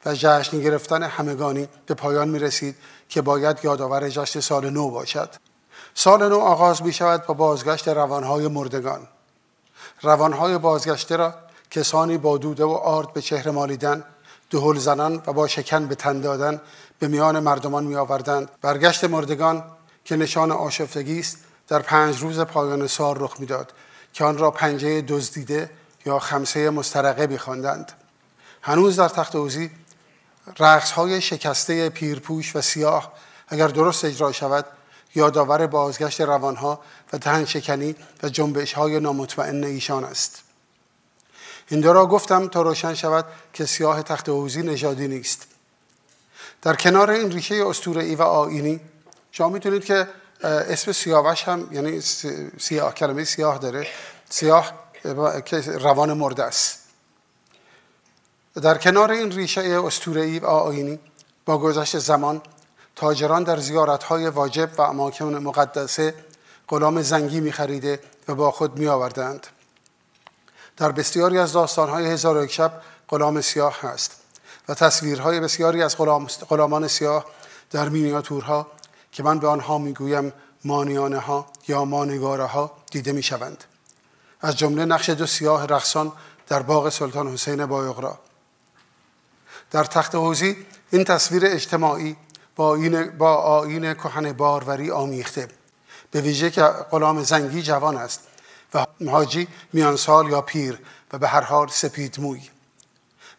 [0.06, 2.76] و جشن گرفتن همگانی به پایان می رسید
[3.10, 5.30] که باید یادآور جشن سال نو باشد.
[5.94, 9.08] سال نو آغاز می شود با بازگشت روانهای مردگان.
[10.02, 11.34] روانهای بازگشته را
[11.72, 14.04] کسانی با دوده و آرد به چهره مالیدن
[14.50, 16.62] دهل زنان و با شکن به تن دادن
[17.00, 19.64] به میان مردمان می آوردند برگشت مردگان
[20.06, 21.38] که نشان آشفتگی است
[21.68, 23.74] در پنج روز پایان سال رخ می‌داد
[24.14, 25.70] که آن را پنجه دزدیده
[26.06, 27.92] یا خمسه مسترقه میخواندند
[28.62, 29.72] هنوز در تخت اوزی
[30.60, 33.14] رقص های شکسته پیرپوش و سیاه
[33.48, 34.66] اگر درست اجرا شود
[35.16, 36.80] یادآور بازگشت روانها
[37.14, 40.42] و دهن شکنی و جنبش های نامطمئن ایشان است.
[41.68, 45.48] این را گفتم تا روشن شود که سیاه تخت اوزی نژادی نیست.
[46.62, 47.56] در کنار این ریشه
[47.86, 48.80] ای و آینی
[49.32, 50.08] شما می‌تونید که
[50.44, 52.02] اسم سیاوش هم یعنی
[52.60, 53.88] سیاه کلمه سیاه داره.
[54.30, 54.74] سیاه
[55.66, 56.85] روان مرده است.
[58.62, 61.00] در کنار این ریشه ای و آینی
[61.46, 62.42] با گذشت زمان
[62.96, 66.14] تاجران در زیارتهای واجب و اماکن مقدسه
[66.68, 69.48] غلام زنگی می خریده و با خود می آوردند.
[70.78, 74.16] در بسیاری از داستانهای هزار و یک شب غلام سیاه هست
[74.70, 77.26] و تصویرهای بسیاری از غلام، غلامان سیاه
[77.72, 78.68] در مینیاتورها
[79.12, 80.34] که من به آنها می‌گویم
[80.66, 83.64] مانیانه ها یا مانگاره ها دیده می شوند.
[84.42, 86.12] از جمله نقش دو سیاه رقصان
[86.48, 88.20] در باغ سلطان حسین بایغرا
[89.76, 90.58] در تخت حوزی
[90.92, 92.16] این تصویر اجتماعی
[92.56, 95.48] با آین, با آین کهن باروری آمیخته.
[96.12, 98.20] به ویژه که غلام زنگی جوان است
[98.74, 100.80] و حاجی میان سال یا پیر
[101.14, 102.42] و به هر حال سپید موی.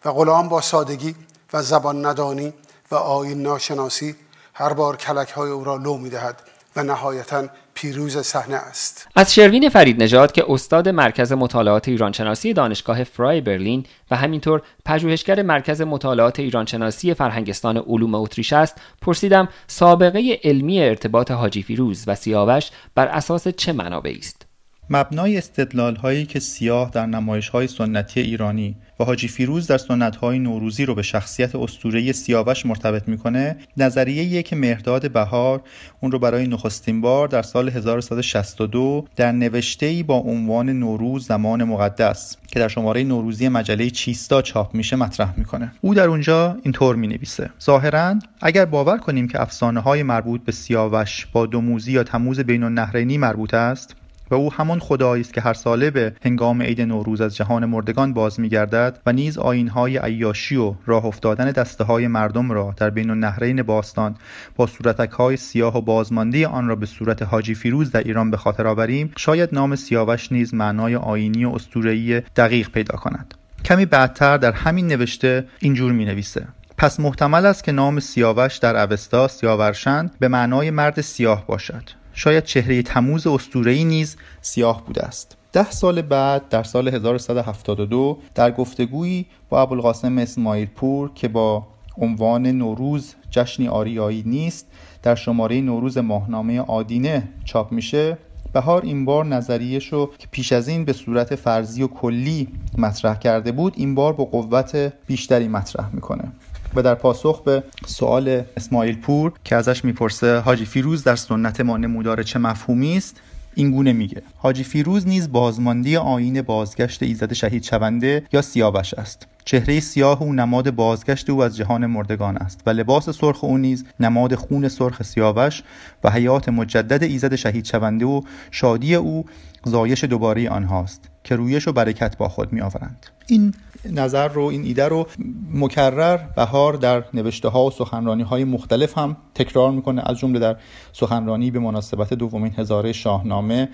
[0.04, 1.16] و غلام با سادگی
[1.52, 2.54] و زبان ندانی
[2.90, 4.16] و آین ناشناسی
[4.54, 6.42] هر بار کلک های او را لو می دهد
[6.76, 9.08] و نهایتا پیروز صحنه است.
[9.16, 15.42] از شروین فرید نژاد که استاد مرکز مطالعات ایرانشناسی دانشگاه فرای برلین و همینطور پژوهشگر
[15.42, 22.70] مرکز مطالعات ایرانشناسی فرهنگستان علوم اتریش است پرسیدم سابقه علمی ارتباط حاجی فیروز و سیاوش
[22.94, 24.46] بر اساس چه منابعی است؟
[24.90, 30.16] مبنای استدلال هایی که سیاه در نمایش های سنتی ایرانی و حاجی فیروز در سنت
[30.16, 35.62] های نوروزی رو به شخصیت اسطوره سیاوش مرتبط می‌کنه نظریه که مهرداد بهار
[36.00, 41.64] اون رو برای نخستین بار در سال 1162 در نوشته ای با عنوان نوروز زمان
[41.64, 45.72] مقدس که در شماره نوروزی مجله چیستا چاپ میشه مطرح می‌کنه.
[45.80, 50.52] او در اونجا اینطور می نویسه ظاهرا اگر باور کنیم که افسانه های مربوط به
[50.52, 53.96] سیاوش با دوموزی یا تموز بین النهرینی مربوط است
[54.30, 58.12] و او همان خدایی است که هر ساله به هنگام عید نوروز از جهان مردگان
[58.12, 63.10] باز میگردد و نیز آینهای عیاشی و راه افتادن دسته های مردم را در بین
[63.10, 64.16] النهرین باستان
[64.56, 68.36] با صورتک های سیاه و بازمانده آن را به صورت حاجی فیروز در ایران به
[68.36, 73.34] خاطر آوریم شاید نام سیاوش نیز معنای آینی و اسطوره‌ای دقیق پیدا کند.
[73.64, 76.46] کمی بعدتر در همین نوشته اینجور می نویسه
[76.78, 81.82] پس محتمل است که نام سیاوش در اوستا سیاورشند به معنای مرد سیاه باشد.
[82.18, 85.36] شاید چهره تموز استورهی نیز سیاه بوده است.
[85.52, 91.66] ده سال بعد در سال 1172 در گفتگویی با ابوالقاسم اسماعیل پور که با
[91.98, 94.66] عنوان نوروز جشنی آریایی نیست
[95.02, 98.18] در شماره نوروز ماهنامه آدینه چاپ میشه
[98.52, 102.48] بهار این بار نظریش رو که پیش از این به صورت فرضی و کلی
[102.78, 106.32] مطرح کرده بود این بار با قوت بیشتری مطرح می‌کنه.
[106.74, 111.76] و در پاسخ به سوال اسماعیل پور که ازش می‌پرسه حاجی فیروز در سنت ما
[111.76, 113.20] نمودار چه مفهومی است؟
[113.58, 114.22] این گونه میگه.
[114.36, 119.26] حاجی فیروز نیز بازماندی آین بازگشت ایزد شهید شونده یا سیاوش است.
[119.44, 123.84] چهره سیاه او نماد بازگشت او از جهان مردگان است و لباس سرخ او نیز
[124.00, 125.62] نماد خون سرخ سیاوش
[126.04, 129.24] و حیات مجدد ایزد شهید شونده و شادی او
[129.64, 131.10] زایش دوباره آنهاست.
[131.26, 135.06] که رویش و برکت با خود می آورند این نظر رو این ایده رو
[135.54, 140.56] مکرر بهار در نوشته ها و سخنرانی های مختلف هم تکرار می‌کنه از جمله در
[140.92, 143.68] سخنرانی به مناسبت دومین هزاره شاهنامه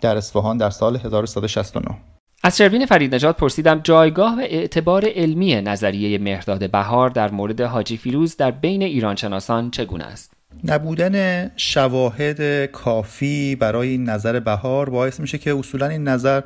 [0.00, 1.96] در اصفهان در سال 1369
[2.42, 7.96] از شروین فرید نجات پرسیدم جایگاه و اعتبار علمی نظریه مهرداد بهار در مورد حاجی
[7.96, 10.32] فیروز در بین ایرانشناسان چگونه است؟
[10.64, 16.42] نبودن شواهد کافی برای این نظر بهار باعث میشه که اصولا این نظر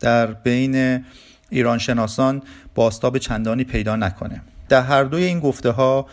[0.00, 1.04] در بین
[1.50, 2.42] ایران شناسان
[2.74, 4.42] باستاب چندانی پیدا نکنه.
[4.68, 6.06] در هر دوی این گفته ها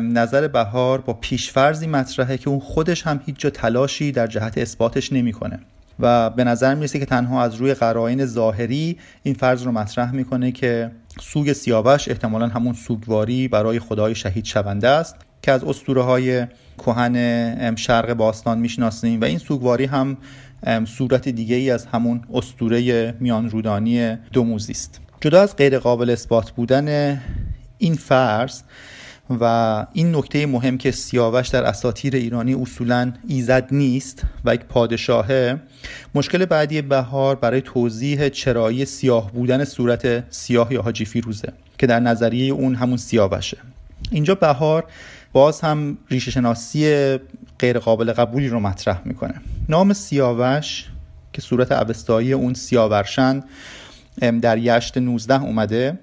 [0.00, 5.12] نظر بهار با پیشفرزی مطرحه که اون خودش هم هیچ جا تلاشی در جهت اثباتش
[5.12, 5.58] نمی‌کنه.
[6.00, 10.52] و به نظر می‌رسه که تنها از روی قرائن ظاهری این فرض رو مطرح می‌کنه
[10.52, 16.46] که سوگ سیاوش احتمالا همون سوگواری برای خدای شهید شونده است که از اسطوره های
[16.78, 20.16] کهن شرق باستان می‌شناسیم و این سوگواری هم
[20.84, 25.00] صورت دیگه ای از همون اسطوره میان رودانی دوموزی است.
[25.20, 27.20] جدا از غیر قابل اثبات بودن
[27.78, 28.62] این فرض
[29.40, 35.60] و این نکته مهم که سیاوش در اساطیر ایرانی اصولا ایزد نیست و یک پادشاهه
[36.14, 42.00] مشکل بعدی بهار برای توضیح چرایی سیاه بودن صورت سیاه یا حاجی فیروزه که در
[42.00, 43.58] نظریه اون همون سیاوشه.
[44.10, 44.84] اینجا بهار
[45.32, 47.18] باز هم ریشه شناسی
[47.60, 49.34] غیر قابل قبولی رو مطرح می‌کنه.
[49.68, 50.86] نام سیاوش
[51.32, 53.42] که صورت اوستایی اون سیاورشن
[54.42, 55.98] در یشت 19 اومده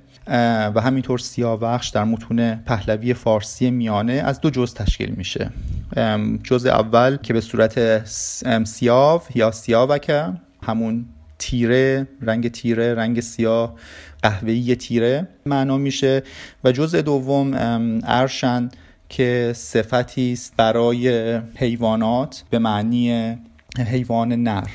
[0.76, 5.50] و همینطور سیاوخش در متون پهلوی فارسی میانه از دو جز تشکیل میشه.
[6.43, 8.06] جز اول که به صورت
[8.63, 11.06] سیاو یا سیاوکه همون
[11.39, 13.76] تیره رنگ تیره رنگ سیاه
[14.24, 16.24] قهوه‌ای تیره معنا میشه.
[16.63, 17.52] و جزء دوم
[18.04, 18.70] ارشن
[19.10, 23.38] که صفتی است برای حیوانات به معنی
[23.78, 24.67] حیوان نر.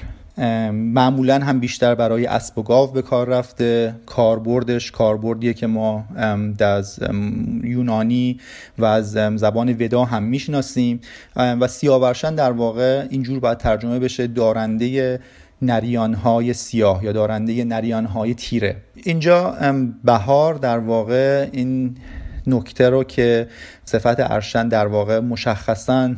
[0.72, 3.94] معمولا هم بیشتر برای اسب و گاو به کار رفته.
[4.06, 6.04] کاربردش کاربردیه که ما
[6.60, 7.00] از
[7.64, 8.40] یونانی
[8.78, 11.00] و از زبان ودا هم می‌شناسیم.
[11.36, 15.20] و سیاورشن در واقع اینجور باید ترجمه بشه دارنده
[15.62, 18.76] نریانهای سیاه یا دارنده نریانهای تیره.
[18.94, 19.56] اینجا
[20.04, 21.96] بهار در واقع این
[22.46, 23.48] نکته رو که
[23.84, 26.14] صفت ارشن در واقع مشخصا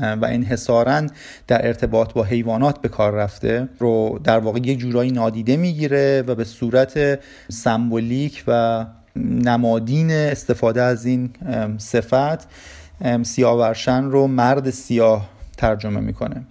[0.00, 1.06] و انحصارا
[1.46, 6.34] در ارتباط با حیوانات به کار رفته رو در واقع یک جورایی نادیده می‌گیره و
[6.34, 8.84] به صورت سمبولیک و
[9.16, 11.30] نمادین استفاده از این
[11.78, 12.48] صفت
[13.22, 16.46] سیاورشن رو مرد سیاه ترجمه می‌کنه.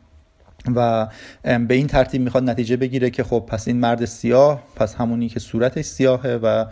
[0.76, 1.08] و
[1.44, 5.40] به این ترتیب می‌خواد نتیجه بگیره که خب پس این مرد سیاه پس همونی که
[5.40, 6.66] صورتش سیاهه و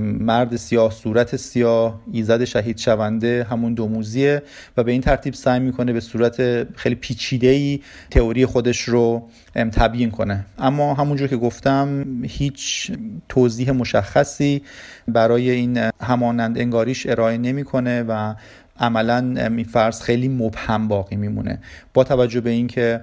[0.00, 4.42] مرد سیاه صورت سیاه ایزد شهید شونده همون دوموزیه
[4.76, 6.36] و به این ترتیب سعی می‌کنه به صورت
[6.76, 10.44] خیلی پیچیده ای تئوری خودش رو تبیین کنه.
[10.58, 12.92] اما همونجور که گفتم هیچ
[13.28, 14.62] توضیح مشخصی
[15.08, 18.34] برای این همانند انگاریش ارائه نمی‌کنه و
[18.80, 21.60] عملا این فرض خیلی مبهم باقی میمونه.
[21.94, 23.00] با توجه به اینکه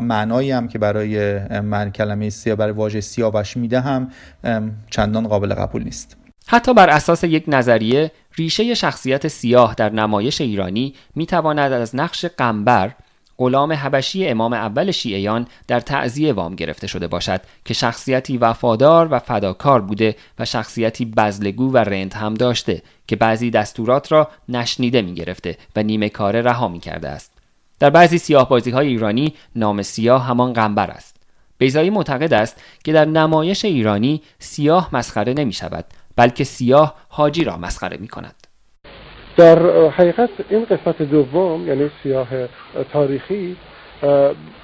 [0.00, 4.10] معنایی هم که برای من کلمه سیاه برای واژه سیاوش میده هم
[4.90, 6.16] چندان قابل قبول نیست.
[6.46, 12.92] حتی بر اساس یک نظریه ریشه شخصیت سیاه در نمایش ایرانی می‌تواند از نقش قنبر
[13.38, 19.18] غلام حبشی امام اول شیعیان در تعذیه وام گرفته شده باشد که شخصیتی وفادار و
[19.18, 22.82] فداکار بوده و شخصیتی بزلگو و رند هم داشته.
[23.06, 27.32] که بعضی دستورات را نشنیده می گرفته و نیمه کاره رها می کرده است.
[27.80, 31.16] در بعضی سیاه بازی های ایرانی نام سیاه همان قنبر است.
[31.58, 35.84] بیزایی معتقد است که در نمایش ایرانی سیاه مسخره نمی شود
[36.16, 38.34] بلکه سیاه حاجی را مسخره می کند.
[39.36, 42.28] در حقیقت این قسمت دوم یعنی سیاه
[42.92, 43.56] تاریخی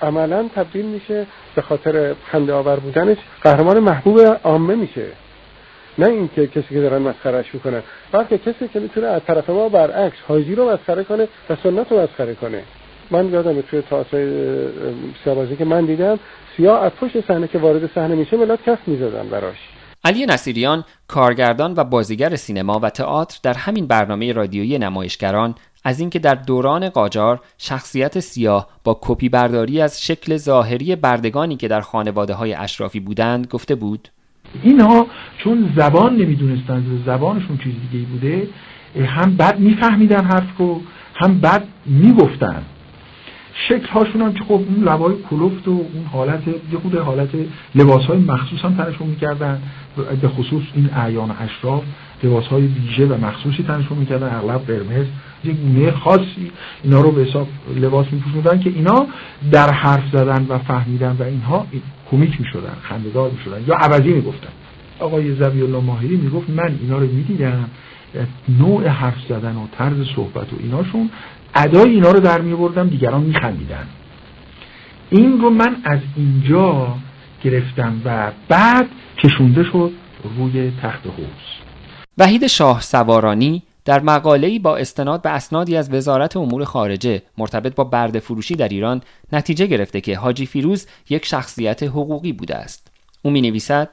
[0.03, 5.07] عملا تبدیل میشه به خاطر خنده آور بودنش قهرمان محبوب عامه میشه
[6.01, 7.83] نه اینکه کسی که دارن مسخرش می‌کنن
[8.13, 12.01] بلکه کسی که می‌تونه از طرف ما برعکس حاجی رو مسخره کنه و سنت رو
[12.01, 12.63] مسخره کنه.
[13.11, 14.27] من یادم توی تئاتر
[15.25, 16.19] سیابازی که من دیدم
[16.57, 19.57] سیاه از پشت صحنه که وارد صحنه میشه ملت کف می‌زدن براش.
[20.05, 25.55] علی نصیریان کارگردان و بازیگر سینما و تئاتر در همین برنامه رادیویی نمایشگران
[25.85, 31.69] از اینکه در دوران قاجار شخصیت سیاه با کپی برداری از شکل ظاهری بردگانی که
[31.69, 34.09] در خانواده های اشرافی بودند گفته بود
[34.63, 35.07] اینها
[35.39, 38.49] چون زبان نمی‌دونستند و زبانشون چیز دیگه بوده
[39.07, 40.81] هم بد میفهمیدن حرف رو
[41.15, 42.63] هم بد می‌گفتن.
[43.69, 47.29] شکل هاشون هم که خب اون لبای کلفت و اون حالت یه خود حالت
[47.75, 49.63] لباس های مخصوص هم تنشون می‌کردن.
[50.21, 51.83] به خصوص این اعیان اشراف
[52.23, 55.07] لباس های ویژه و مخصوصی تنشون می‌کردن اغلب قرمز
[55.45, 56.53] یک گونه خاصی.
[56.83, 59.07] اینا رو به حساب لباس میپوشوندن که اینا
[59.53, 61.67] در حرف زدن و فهمیدن و اینها
[62.11, 64.49] کمیک می‌شدن خندهدار می‌شدن یا عوضی می‌گفتن.
[64.99, 67.71] آقای زبی الله ماهری می‌گفت من اینا رو می‌دیدم
[68.49, 71.11] نوع حرف زدن و طرز صحبت و ایناشون
[71.55, 73.87] ادای اینا رو در میبردم دیگران میخندیدن.
[75.11, 76.95] این رو من از اینجا
[77.45, 78.89] گرفتم و بعد
[79.19, 79.93] کشونده شد
[80.39, 81.61] روی تخت حوز
[82.19, 87.85] وحید شاه سوارانی در مقاله‌ای با استناد به اسنادی از وزارت امور خارجه مرتبط با
[87.85, 89.03] برد فروشی در ایران
[89.33, 92.89] نتیجه گرفته که حاجی فیروز یک شخصیت حقوقی بوده است.
[93.23, 93.89] او می نویسد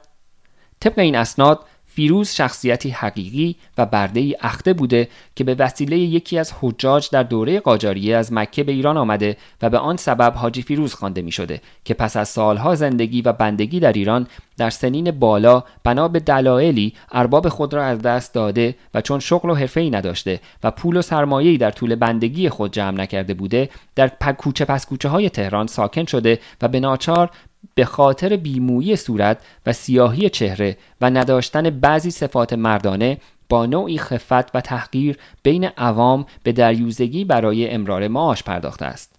[0.80, 1.60] طبق این اسناد
[1.98, 7.22] فیروز شخصیتی حقیقی و برده ای اخته بوده که به وسیله یکی از حجاج در
[7.22, 11.32] دوره قاجاریه از مکه به ایران آمده و به آن سبب حاجی فیروز خوانده می
[11.32, 14.26] شده که پس از سالها زندگی و بندگی در ایران
[14.56, 19.50] در سنین بالا بنا به دلایلی ارباب خود را از دست داده و چون شغل
[19.50, 24.08] و ای نداشته و پول و سرمایه‌ای در طول بندگی خود جمع نکرده بوده در
[24.08, 27.30] کوچه پس کوچه های تهران ساکن شده و به ناچار
[27.74, 34.54] به خاطر بیمویی صورت و سیاهی چهره و نداشتن بعضی صفات مردانه با نوعی خفت
[34.54, 39.18] و تحقیر بین عوام به دریوزگی برای امرار معاش پرداخته است.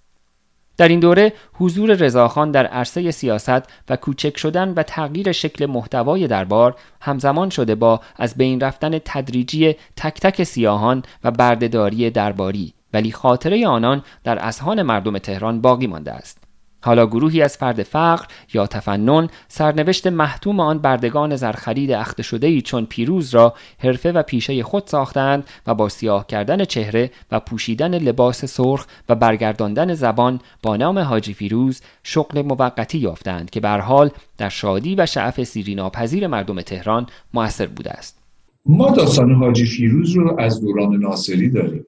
[0.78, 6.28] در این دوره حضور رضاخان در عرصه سیاست و کوچک شدن و تغییر شکل محتوای
[6.28, 13.12] دربار همزمان شده با از بین رفتن تدریجی تک تک سیاهان و بردهداری درباری ولی
[13.12, 16.49] خاطره آنان در اذهان مردم تهران باقی مانده است.
[16.82, 22.62] حالا گروهی از فرد فقر یا تفنن سرنوشت محتوم آن بردگان زرخرید اخته شده ای
[22.62, 27.98] چون پیروز را حرفه و پیشه خود ساختند و با سیاه کردن چهره و پوشیدن
[27.98, 34.12] لباس سرخ و برگرداندن زبان با نام حاجی فیروز شغل موقتی یافتند که بر حال
[34.38, 38.20] در شادی و شعف سیری ناپذیر مردم تهران موثر بوده است.
[38.66, 41.86] ما داستان حاجی فیروز رو از دوران ناصری داریم.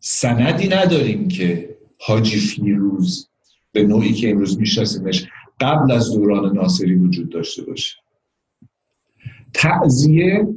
[0.00, 3.28] سندی نداریم که حاجی فیروز
[3.76, 5.28] به نوعی که امروز میشناسیمش
[5.60, 7.96] قبل از دوران ناصری وجود داشته باشه.
[9.54, 10.48] تعذیه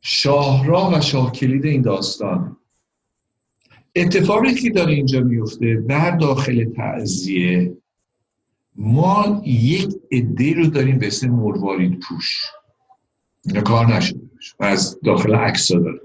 [0.00, 2.56] شاهراه و شاه کلید این داستان.
[3.96, 7.76] اتفاقی که داره اینجا میفته در داخل تعذیه
[8.76, 12.42] ما یک عده رو داریم به اسم مروارید پوش.
[13.44, 14.20] اینا کار نشده
[14.60, 16.00] از داخل عکس داره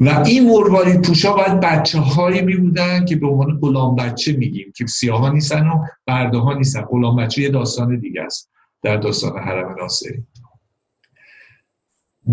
[0.00, 4.72] و این مروارید پوشا باید بچه هایی می بودن که به عنوان غلام بچه میگیم
[4.76, 6.80] که سیاه نیستن و برده ها نیستن.
[6.80, 8.50] غلام بچه یه داستان دیگه است
[8.82, 10.22] در داستان حرم ناصری.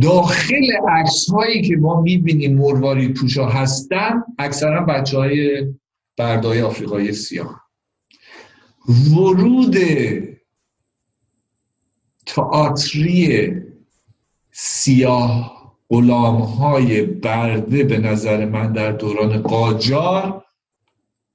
[0.02, 5.68] داخل عکس هایی که ما می‌بینیم مروارید پوشا هستن اکثرا بچه های
[6.18, 7.62] بردای آفریقایی سیاه.
[9.16, 9.76] ورود
[12.26, 13.52] تئاتری
[14.52, 15.55] سیاه
[15.90, 20.46] غلام های برده به نظر من در دوران قاجار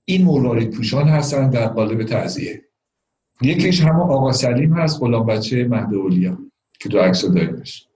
[0.05, 2.63] این مروارید پوشان هستن در قالب تعذیه
[3.43, 6.39] یکیش همون آقا سلیم هست غلام بچه مهد اولیا
[6.81, 7.87] که دو عکس داریمش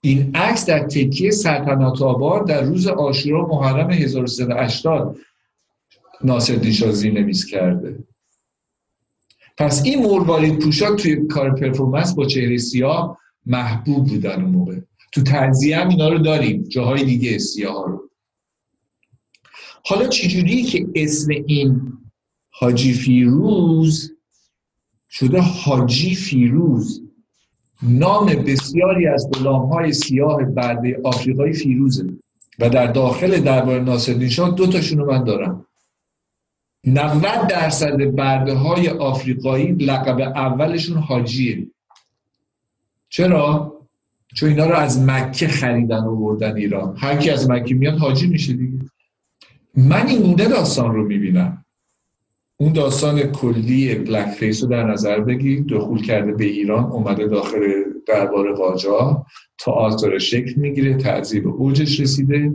[0.00, 5.16] این عکس در تکیه سلطنت آباد در روز آشورا محرم 1380
[6.24, 7.98] ناصر شازی نویس کرده.
[9.56, 14.80] پس این مروارید پوشان توی کار پرفورمنس با چهره سیاه محبوب بودن اون موقع.
[15.14, 18.10] تو تنزیه هم اینا رو داریم جاهای دیگه سیاه ها رو.
[19.84, 21.92] حالا چجوری که اسم این
[22.50, 24.12] حاجی فیروز
[25.10, 27.02] شده حاجی فیروز؟
[27.82, 32.06] نام بسیاری از غلام های سیاه بعد آفریقایی فیروزه.
[32.58, 35.66] و در داخل دربار ناصرالدین شاه دو تاشون رو من دارم.
[36.86, 41.66] 90 درصد برده های آفریقایی لقب اولشون حاجیه.
[43.08, 43.73] چرا؟
[44.34, 46.96] چون اینا رو از مکه خریدن و بردن ایران.
[46.98, 48.78] هر کی از مکه میاد حاجی میشه دیگه.
[49.76, 51.64] من این گونه داستان رو می‌بینم.
[52.56, 55.62] اون داستان کلی بلک فیس رو در نظر بگیر.
[55.62, 57.60] دخول کرده به ایران اومده داخل
[58.06, 59.22] دربار قاجار
[59.58, 62.54] تا شکل می‌گیره تعذیب اوجش رسیده.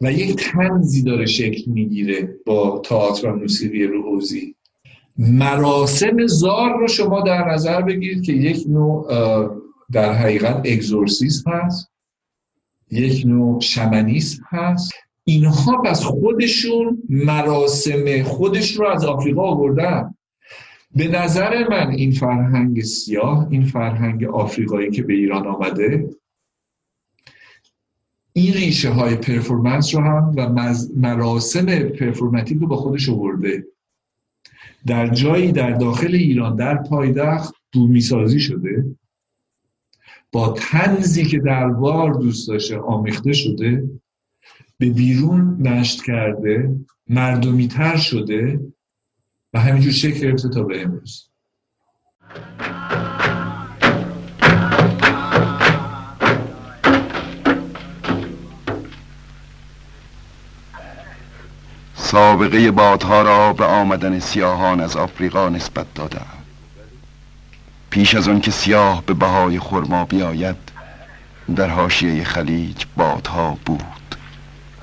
[0.00, 4.54] و یک تنزی داره شکل می‌گیره با تئاتر و موسیقی روحوزی.
[5.18, 9.06] مراسم زار رو شما در نظر بگیرید که یک نوع
[9.92, 11.90] در حقیقت اگزورسیسم هست.
[12.90, 14.92] یک نوع شمنیسم هست.
[15.24, 20.14] اینها پس خودشون مراسم خودش رو از آفریقا آوردن.
[20.96, 26.10] به نظر من این فرهنگ سیاه این فرهنگ آفریقایی که به ایران آمده
[28.32, 30.48] این ریشه های پرفورمنس رو هم و
[30.96, 33.66] مراسم پرفورماتیک رو با خودش آورده.
[34.86, 38.84] در جایی در داخل ایران در پایدخت بومی سازی شده.
[40.32, 43.90] با تنزی که دربار دوست داشته آمیخته شده
[44.78, 46.76] به بیرون نشت کرده
[47.08, 48.60] مردمی تر شده
[49.52, 51.28] و همینجور شکل گرفته تا به امروز.
[61.94, 66.37] سابقه بادها را به آمدن سیاهان از آفریقا نسبت دادم.
[67.98, 70.56] پیش از آن که سیاه به بهای خرما بیاید
[71.56, 74.14] در حاشیه خلیج بادها بود.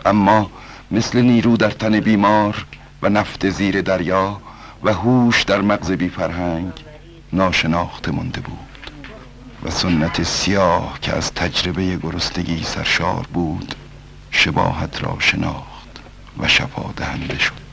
[0.06, 0.52] اما
[0.92, 2.66] مثل نیرو در تن بیمار
[3.02, 4.42] و نفت زیر دریا
[4.84, 6.72] و هوش در مغز بی فرهنگ
[7.34, 8.92] ناشناخته مانده بود.
[9.64, 13.76] و سنت سیاه که از تجربه گرستگی سرشار بود
[14.32, 16.00] شباهت را شناخت
[16.40, 17.65] و شفا دهنده شد.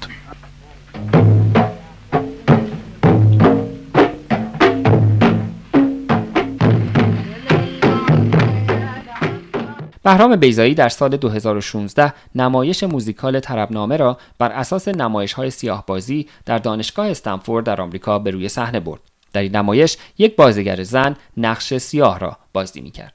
[10.02, 16.28] بهرام بیزایی در سال 2016 نمایش موزیکال تربنامه را بر اساس نمایش های سیاه بازی
[16.46, 19.00] در دانشگاه استنفورد در آمریکا به روی صحنه برد.
[19.32, 23.14] در این نمایش یک بازیگر زن نقش سیاه را بازی می کرد.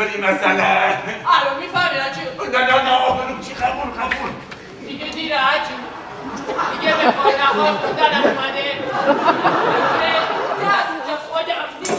[0.00, 4.30] می‌کنی مثلا؟ الان می‌فهمی عجیب نه نه نه آبرو چی؟ قبول قبول.
[4.88, 5.76] دیگه دیره عجیب
[6.80, 8.70] دیگه به پای نخواه خوندنم اومده.
[11.30, 11.92] خودم نیست.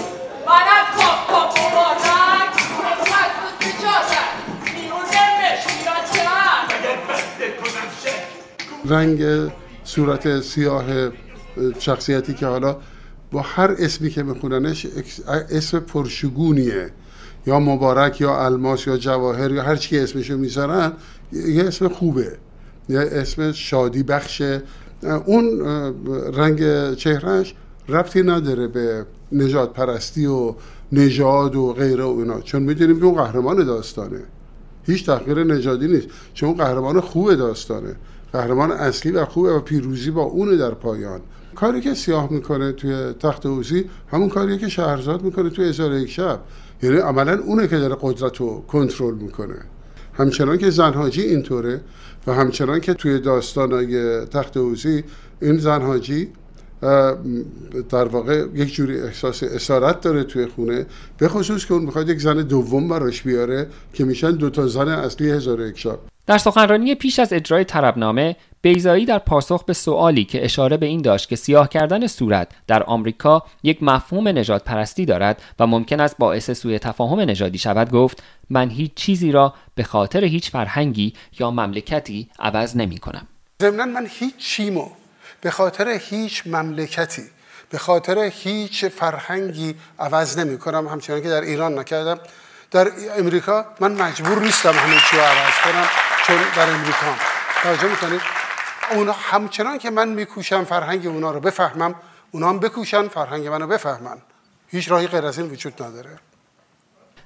[0.47, 0.87] از
[1.27, 1.57] پاپ
[6.69, 9.51] اگر بسته کنم شک؟ رنگ
[9.83, 10.85] صورت سیاه
[11.79, 12.77] شخصیتی که حالا
[13.31, 14.87] با هر اسمی که میخوننش
[15.51, 16.89] اسم پرشگونیه.
[17.45, 20.93] یا مبارک یا الماس یا جواهر یا هر چی که اسمشو می‌ذارن
[21.31, 22.37] یه اسم خوبه.
[22.89, 24.63] یه اسم شادی بخشه.
[25.25, 25.61] اون
[26.33, 27.55] رنگ چهرهش
[27.89, 30.55] ربطی نداره به نجات پرستی و
[30.91, 32.41] نژاد و غیره و اینا.
[32.41, 34.19] چون می‌دونیم که اون قهرمان داستانه.
[34.83, 36.07] هیچ تحقیر نژادی نیست.
[36.33, 37.95] چون اون قهرمان خوب داستانه.
[38.33, 41.21] قهرمان اصلی و خوبه و پیروزی با اونه در پایان.
[41.55, 46.09] کاری که سیاه می‌کنه توی تخت اوزی همون کاریه که شهرزاد می‌کنه توی هزار یک
[46.09, 46.39] شب.
[46.83, 49.55] یعنی عملا اونه که داره قدرت رو کنترل می‌کنه.
[50.13, 51.81] همچنان که زنهاجی اینطوره
[52.27, 55.03] و همچنان که توی داستانای تخت اوزی
[55.41, 56.27] این زنهاجی
[57.89, 60.85] در واقع یک جوری احساس اسارت داره توی خونه
[61.17, 64.87] به خصوص که اون می‌خواد یک زن دوم براش بیاره که میشن دو تا زن
[64.87, 65.99] اصلی هزار یک شب.
[66.31, 71.01] در سخنرانی پیش از اجرای طربنامه بیزایی در پاسخ به سوالی که اشاره به این
[71.01, 76.15] داشت که سیاه کردن صورت در آمریکا یک مفهوم نجات پرستی دارد و ممکن است
[76.17, 81.51] باعث سوء تفاهم نژادی شود گفت من هیچ چیزی را به خاطر هیچ فرهنگی یا
[81.51, 83.27] مملکتی عوض نمی کنم.
[83.61, 84.89] ضمنا من هیچ چیمو
[85.41, 87.23] به خاطر هیچ مملکتی
[87.69, 90.87] به خاطر هیچ فرهنگی عوض نمی کنم.
[90.87, 92.19] همچنان که در ایران نکردم.
[92.71, 95.87] در امریکا من مجبور نیستم همه چی رو عوض کنم
[96.27, 97.15] چون در امریکا
[97.63, 98.21] توجه می‌کنید؟
[98.91, 101.95] اونا همچنان که من میکوشم فرهنگ اونا رو بفهمم
[102.31, 104.17] اونا هم بکوشن فرهنگ منو بفهمن.
[104.67, 106.19] هیچ راهی غیر از این وجود نداره.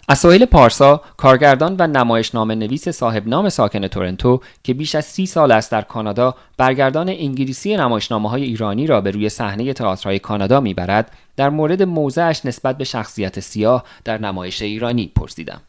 [0.09, 5.51] اساهیل پارسا کارگردان و نمایشنامه نویس صاحب نام ساکن تورنتو که بیش از سی سال
[5.51, 11.11] است در کانادا برگردان انگلیسی نمایشنامه های ایرانی را به روی صحنه تئاترهای کانادا می‌برد
[11.37, 15.61] در مورد موضعش نسبت به شخصیت سیاه در نمایش ایرانی پرسیدم.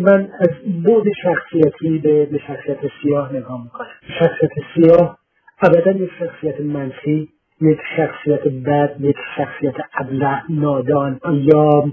[0.00, 0.50] من از
[0.84, 3.86] بود شخصیتی به, به شخصیت سیاه نگاه می‌کنم.
[4.18, 5.18] شخصیت سیاه
[5.62, 7.28] ابدا یک شخصیت منفی
[7.62, 11.84] یک شخصیت بد یک شخصیت ابله نادان یا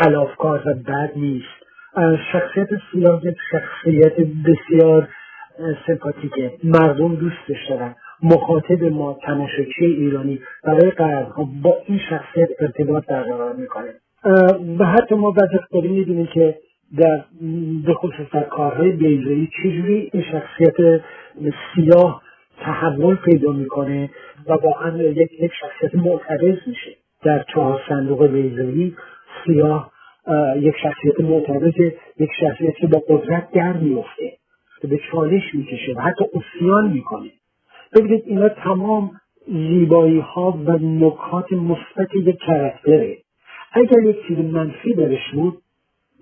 [0.00, 1.64] خلافکار و بد نیست.
[2.32, 4.14] شخصیت سیاه یک شخصیت
[4.46, 5.08] بسیار
[5.86, 6.52] سمپاتیکه.
[6.64, 7.94] مردم دوستش دارن.
[8.22, 13.90] مخاطب ما تماشاچی ایرانی برای قرنها با این شخصیت ارتباط برقرار می‌کنه.
[14.78, 16.58] و حتی ما بعد داریم می‌بینیم که
[16.98, 17.24] در
[17.86, 21.00] به خصوص در کارهای بیزایی چجوری این شخصیت
[21.74, 22.23] سیاه
[22.60, 24.10] تحول پیدا می‌کنه
[24.46, 26.96] و واقعا یک یک شخصیت معترض میشه.
[27.22, 28.96] در چهار صندوق بیزایی
[29.44, 29.92] سیاه
[30.56, 31.72] یک شخصیت معترض
[32.20, 34.32] یک شخصیت که با قدرت در میفته
[34.90, 37.30] به چالش می‌کشه و حتی اسیان می‌کنه.
[37.96, 39.10] ببینید اینا تمام
[39.46, 43.18] زیبایی ها و نکات مثبت یک کرکتره.
[43.72, 45.58] اگر یک چیز منفی درش بود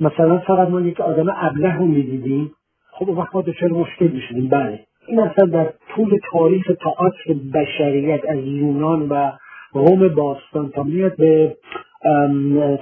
[0.00, 2.52] مثلا فقط ما یک آدم ابله رو می‌دیدیم
[2.90, 4.48] خب وقت ما دچار مشکل می‌شدیم.
[4.48, 4.80] بله.
[5.06, 9.32] این اصلا در طول تاریخ تئاتر بشریت از یونان و
[9.72, 11.56] روم باستان تا میاد به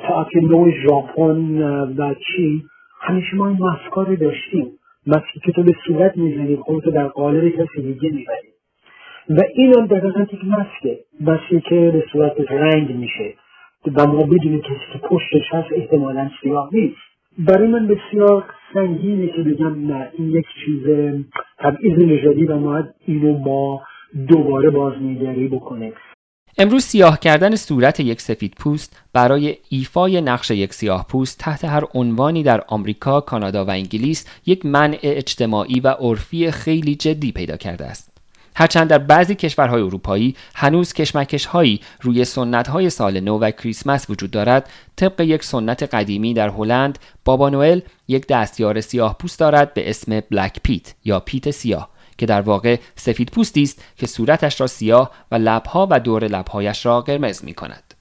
[0.09, 1.62] تئاتر نو ژاپن
[1.99, 2.62] و چین.
[3.01, 4.66] همیشه ما این مسکا رو داشتیم.
[5.07, 8.49] مسکی که تو به صورت می‌زنی خودتو در قالب کسی دیگه می‌بری.
[9.31, 10.99] و این هم دقیقا یک مسکه.
[11.21, 13.35] مسکی که به صورت رنگ میشه.
[13.97, 17.10] و ما بدونیم کسی که پشتش هست احتمالا سیاه نیست.
[17.47, 20.82] برای من بسیار سنگینه که بگم نه این یک چیز
[21.59, 23.80] تبعیض نژادی و ما اینو با
[24.28, 25.93] دوباره بازنگری بکنه
[26.59, 31.84] امروز سیاه کردن صورت یک سفید پوست برای ایفای نقش یک سیاه پوست تحت هر
[31.95, 37.84] عنوانی در آمریکا، کانادا و انگلیس یک منع اجتماعی و عرفی خیلی جدی پیدا کرده
[37.84, 38.10] است.
[38.57, 44.11] هرچند در بعضی کشورهای اروپایی هنوز کشمکش هایی روی سنت های سال نو و کریسمس
[44.11, 49.74] وجود دارد طبق یک سنت قدیمی در هلند بابا نوئل یک دستیار سیاه پوست دارد
[49.74, 51.88] به اسم بلک پیت یا پیت سیاه
[52.18, 56.86] که در واقع سفید پوستی است که صورتش را سیاه و لبها و دور لبهایش
[56.86, 57.94] را قرمز می کند.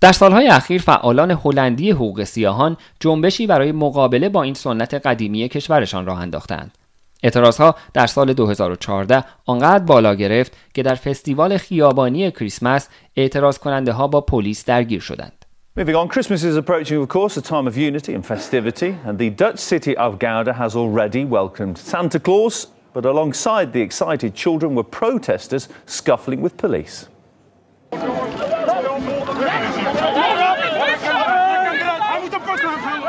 [0.00, 6.06] در سالهای اخیر فعالان هلندی حقوق سیاهان جنبشی برای مقابله با این سنت قدیمی کشورشان
[6.06, 6.78] راه انداختند.
[7.22, 14.08] اعتراضها در سال 2014 آنقدر بالا گرفت که در فستیوال خیابانی کریسمس اعتراض کننده ها
[14.08, 15.32] با پلیس درگیر شدند.
[15.78, 19.28] Moving on, Christmas is approaching, of course, a time of unity and festivity, and the
[19.28, 24.88] Dutch city of Gouda has already welcomed Santa Claus, but alongside the excited children were
[25.00, 26.96] protesters scuffling with police.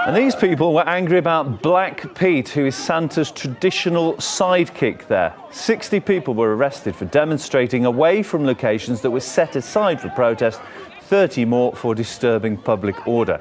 [0.08, 5.34] And these people were angry about Black Pete, who is Santa's traditional sidekick there.
[5.51, 10.62] 60 people were arrested for demonstrating away from locations that were set aside for protest,
[11.10, 13.39] 30 more for disturbing public order.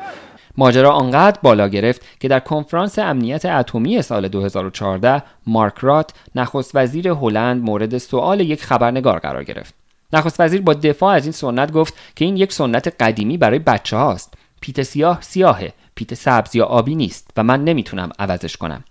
[0.57, 7.09] ماجرا آنقدر بالا گرفت که در کنفرانس امنیت اتمی سال 2014 مارک رات نخست وزیر
[7.09, 9.75] هلند مورد سوال یک خبرنگار قرار گرفت.
[10.12, 13.97] نخست وزیر با دفاع از این سنت گفت که این یک سنت قدیمی برای بچه
[13.97, 14.35] هاست.
[14.61, 18.84] پیت سیاه سیاهه پیت سبز یا آبی نیست و من نمی‌تونم عوضش کنم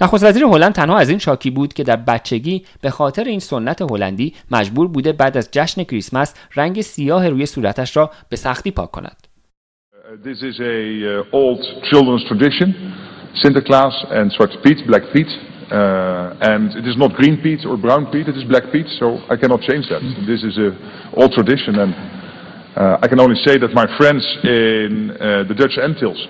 [0.00, 3.82] نخست وزیر هلند تنها از این شاکی بود که در بچگی به خاطر این سنت
[3.82, 8.90] هلندی مجبور بوده بعد از جشن کریسمس رنگ سیاه روی صورتش را به سختی پاک
[8.90, 9.26] کند.
[10.24, 12.68] This is a uh, old children's tradition.
[13.42, 15.30] Sinterklaas and Zwarte Piet, Black Piet.
[15.70, 19.06] Uh, and it is not green Piet or brown Piet, it is Black Piet, so
[19.32, 20.00] I cannot change that.
[20.30, 20.68] This is a
[21.20, 21.92] old tradition and
[22.75, 26.21] Uh, I can only say that my friends in uh, the Dutch Antilles,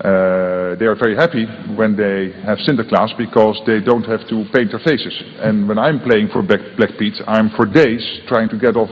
[0.00, 1.44] uh, they are very happy
[1.76, 5.12] when they have Sinterklaas because they don't have to paint their faces.
[5.40, 8.90] And when I'm playing for Black, Black Pete, I'm for days trying to get off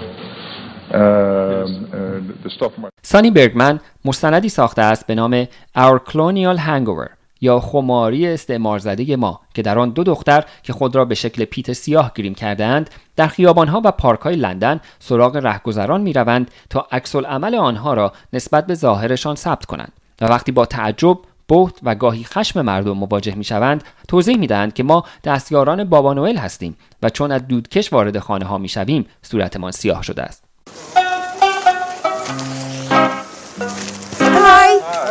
[0.90, 2.72] the stuff.
[3.02, 5.44] سانی برگمن مستندی ساخته است به نام
[5.76, 7.08] Our Colonial Hangover
[7.43, 11.45] یا خماری استعمار زده ما که در آن دو دختر که خود را به شکل
[11.45, 17.55] پیت سیاه گریم کردهاند در خیابانها و پارکهای لندن سراغ رهگذران می‌روند تا عکس عمل
[17.55, 19.91] آنها را نسبت به ظاهرشان ثبت کنند
[20.21, 21.17] و وقتی با تعجب
[21.47, 26.13] بهت و گاهی خشم مردم مواجه می شوند توضیح می دهند که ما دستیاران بابا
[26.13, 30.43] نوئل هستیم و چون از دودکش وارد خانه ها می شویم صورتمان سیاه شده است.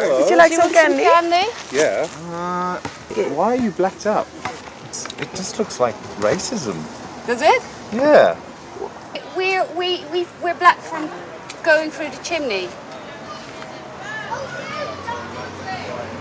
[0.09, 1.05] Would you like some candy?
[1.05, 1.47] candy?
[1.73, 2.09] Yeah.
[2.31, 2.79] Uh,
[3.37, 4.27] why are you blacked out?
[5.23, 6.77] it just looks like racism.
[7.27, 7.63] Does it?
[7.93, 8.37] Yeah.
[9.37, 11.09] We're, we, we, we're black from
[11.63, 12.69] going through the chimney.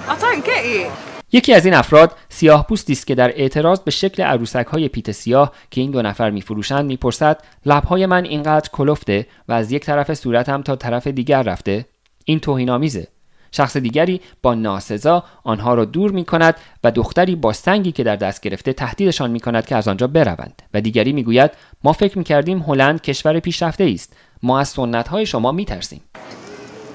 [0.08, 0.92] I don't get you.
[1.34, 5.12] یکی از این افراد سیاه پوستی است که در اعتراض به شکل عروسک های پیت
[5.12, 10.14] سیاه که این دو نفر میفروشند می‌پرسد لبهای من اینقدر کلفته و از یک طرف
[10.14, 11.86] صورتم تا طرف دیگر رفته
[12.26, 13.08] این توهین آمیزه
[13.52, 18.16] شخص دیگری با ناسزا آنها را دور می کند و دختری با سنگی که در
[18.16, 21.52] دست گرفته تهدیدشان می کند که از آنجا بروند و دیگری می گوید
[21.84, 26.02] ما فکر می کردیم هلند کشور پیشرفته است ما از سنت های شما می ترسیم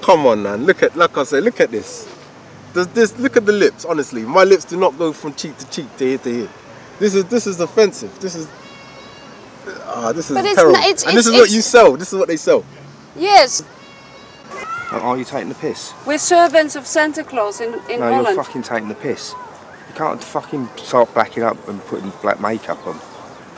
[0.01, 0.65] Come on, man.
[0.65, 1.89] Look at, like I say, look at this.
[2.73, 3.09] Does this?
[3.23, 3.81] Look at the lips.
[3.91, 6.49] Honestly, my lips do not go from cheek to cheek to here to here.
[7.01, 8.11] This is this is offensive.
[8.23, 8.45] This is
[9.95, 10.77] ah, this is But it's terrible.
[10.77, 11.89] and this it's- is what you sell.
[12.01, 12.61] This is what they sell.
[13.31, 13.49] Yes,
[14.91, 15.93] Are you taking the piss?
[16.05, 18.35] we're servants of Santa Claus in, in no, Holland.
[18.35, 19.33] you're fucking taking the piss.
[19.89, 22.99] You can't fucking start backing up and putting black makeup on.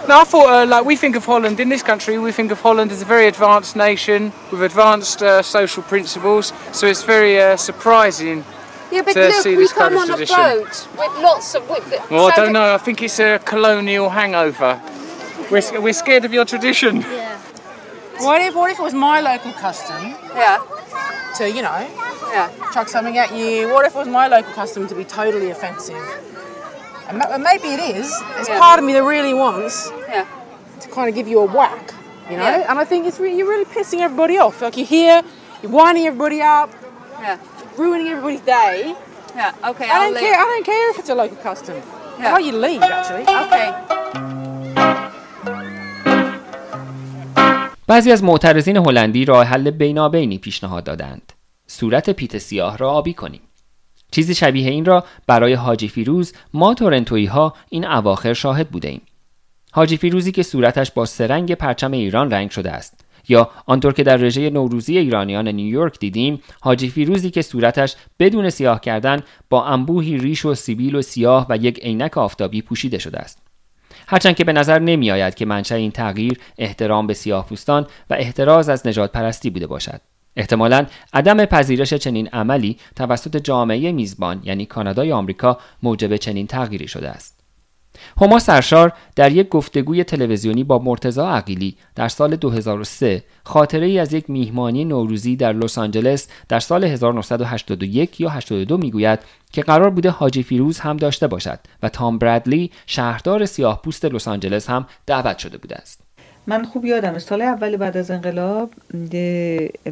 [0.08, 2.62] No, I thought, uh, like, we think of Holland, in this country, we think of
[2.62, 7.58] Holland as a very advanced nation with advanced uh, social principles, so it's very uh,
[7.58, 8.44] surprising
[8.92, 10.36] Yeah, but to look, see we this kind come of on a tradition.
[10.38, 11.70] boat with lots of.
[11.70, 14.82] With, Well, I don't know, I think it's a colonial hangover.
[15.52, 17.02] We're, we're scared of your tradition.
[17.04, 17.49] What
[18.22, 20.16] if, what if it was my local custom?
[20.36, 20.58] Yeah.
[21.38, 21.88] To, you know,
[22.32, 22.50] yeah.
[22.74, 23.70] chuck something at you.
[23.70, 25.96] What if it was my local custom to be totally offensive?
[27.08, 28.08] And maybe it is.
[28.38, 28.60] It's Yeah.
[28.60, 30.26] part of me that really wants Yeah.
[30.82, 31.94] to kind of give you a whack,
[32.30, 32.44] you know?
[32.44, 32.66] Yeah.
[32.70, 34.62] And I think it's re- you're really pissing everybody off.
[34.62, 35.22] Like you're here,
[35.64, 36.70] you're winding everybody up,
[37.22, 37.38] Yeah.
[37.78, 38.96] ruining everybody's day.
[39.36, 40.24] Yeah, okay, I I'll don't leave.
[40.24, 40.36] care.
[40.40, 41.82] I don't care if it's a local custom.
[42.20, 42.32] Yeah.
[42.32, 43.24] How you leave, actually.
[43.24, 44.36] Okay.
[47.90, 51.34] بعضی از معترضین هلندی راه حل بینابینی پیشنهاد دادند.
[51.68, 53.42] صورت پیت سیاه را آبی کنیم.
[54.12, 59.02] چیزی شبیه این را برای حاجی فیروز ما تورنتویی ها این اواخر شاهد بوده ایم
[59.72, 63.06] حاجی فیروزی که صورتش با سرنگ پرچم ایران رنگ شده است.
[63.30, 68.82] یا آنطور که در رژه نوروزی ایرانیان نیویورک دیدیم حاجی فیروزی که صورتش بدون سیاه
[68.82, 69.20] کردن
[69.50, 73.49] با انبوهی ریش و سیبیل و سیاه و یک عینک آفتابی پوشیده شده است.
[74.12, 78.70] هرچند که به نظر نمی آید که منشأ این تغییر احترام به سیاهپوستان و احتراز
[78.70, 80.02] از نجات پرستی بوده باشد.
[80.36, 86.88] احتمالا عدم پذیرش چنین عملی توسط جامعه میزبان یعنی کانادا یا آمریکا موجب چنین تغییری
[86.88, 87.39] شده است.
[88.22, 94.14] هما سرشار در یک گفتگوی تلویزیونی با مرتضی عقیلی در سال 2003 خاطره ای از
[94.14, 99.20] یک میهمانی نوروزی در لس آنجلس در سال 1981 یا 82 می‌گوید
[99.52, 104.28] که قرار بوده حاجی فیروز هم داشته باشد و تام برادلی شهردار سیاه پوست لس
[104.28, 106.09] آنجلس هم دعوت شده بوده است.
[106.50, 108.72] من خوب یادم سال اول بعد از انقلاب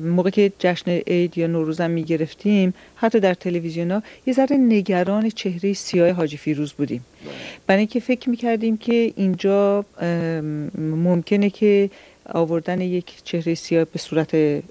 [0.02, 5.30] موقع که جشن عید یا نوروزم می گرفتیم حتی در تلویزیون ها یه ذره نگران
[5.30, 7.06] چهره سیاه حاجی فیروز بودیم.
[7.68, 9.86] برای اینکه فکر می کردیم که اینجا
[10.78, 11.90] ممکنه که
[12.30, 14.62] آوردن یک چهره سیاه به صورت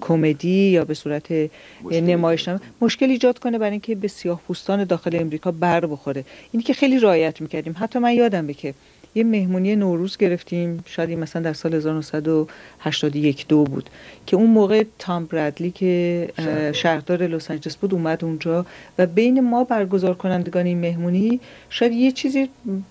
[0.00, 1.50] کمدی یا به صورت
[1.90, 3.58] نمایشنامه مشکل ایجاد کنه.
[3.58, 6.24] برای اینکه به سیاه پوستان داخل امریکا بر بخوره.
[6.52, 7.74] اینی که خیلی رعایت می‌کردیم.
[7.78, 8.74] حتی من یادم به که
[9.14, 13.90] یه مهمونی نوروز گرفتیم شاید مثلا در سال 1981 دو بود
[14.26, 16.28] که اون موقع تام برادلی که
[16.72, 17.22] شهردار.
[17.22, 18.66] لس آنجلس بود اومد اونجا
[18.98, 21.40] و بین ما برگزار کنندگان این مهمونی
[21.70, 22.48] شاید یه چیزی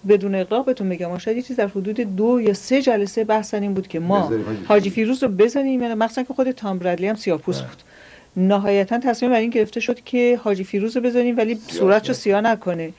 [0.10, 3.74] بدون اقراق بهتون بگم شاید یه چیز در حدود دو یا سه جلسه بحث این
[3.74, 4.32] بود که ما
[4.68, 7.84] حاجی فیروز رو بزنیم یعنی مخصوصا که خود تام برادلی هم سیاه‌پوست بود.
[8.38, 12.42] نهایتا تصمیم بر این گرفته شد که حاجی فیروز رو بزنیم ولی صورتش رو سیاه
[12.42, 12.94] نکنه.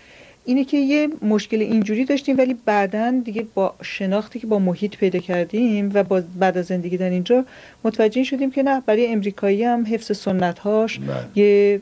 [0.45, 5.19] اینه که یه مشکل اینجوری داشتیم ولی بعدا دیگه با شناختی که با محیط پیدا
[5.19, 7.45] کردیم و با بعد از زندگی در اینجا
[7.85, 11.01] متوجه شدیم که نه برای امریکایی هم حفظ سنت هاش
[11.35, 11.81] یه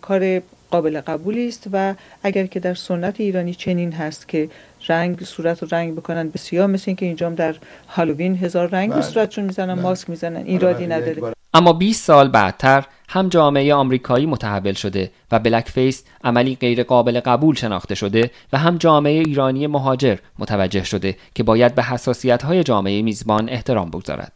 [0.00, 4.48] کار قابل قبولی است و اگر که در سنت ایرانی چنین هست که
[4.88, 7.54] رنگ صورت رو رنگ بکنن به سیاه مثل اینکه اینجا هم در
[7.88, 11.37] هالووین هزار رنگ به صورتشون می‌زنن ماسک می‌زنن ایرادی نداره.
[11.58, 17.54] اما 20 سال بعدتر هم جامعه آمریکایی متحول شده و blackface عملی غیر قابل قبول
[17.54, 23.02] شناخته شده و هم جامعه ایرانی مهاجر متوجه شده که باید به حساسیت های جامعه
[23.02, 24.32] میزبان احترام بگذارد.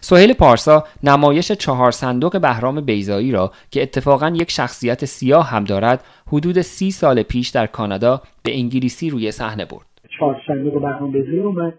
[0.00, 6.04] سهیل پارسا نمایش چهار صندوق بهرام بیزایی را که اتفاقا یک شخصیت سیاه هم دارد
[6.26, 9.86] حدود سی سال پیش در کانادا به انگلیسی روی صحنه برد.
[10.18, 11.74] چهار صندوق بهرام بیزایی اومد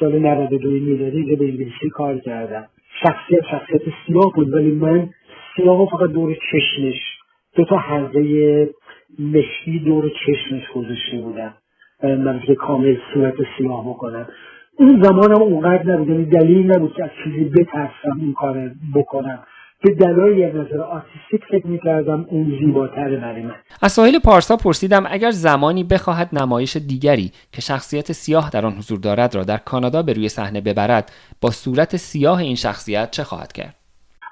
[0.00, 2.68] سال 92 میلادی به انگلیسی کار کردم.
[3.02, 5.08] شخصیت شخصیت سیاه بود ولی من
[5.56, 7.18] سیاه فقط دور چشمش
[7.54, 8.22] دو تا حلقه
[9.18, 11.54] مشکی دور چشمش گذاشته بودم.
[12.02, 14.26] من که کامل صورت سیاه بکنم.
[14.78, 19.38] اون زمانم اونقدر نبود یعنی دلیل نبود که از چیزی بترسم این کار بکنم.
[19.84, 23.54] به دلایلی از نظر آرتیستیک فکر می‌کردم اون زیباتر برای من.
[23.82, 28.98] از ساحل پارسا پرسیدم اگر زمانی بخواهد نمایش دیگری که شخصیت سیاه در آن حضور
[28.98, 33.52] دارد را در کانادا به روی صحنه ببرد با صورت سیاه این شخصیت چه خواهد
[33.52, 33.74] کرد؟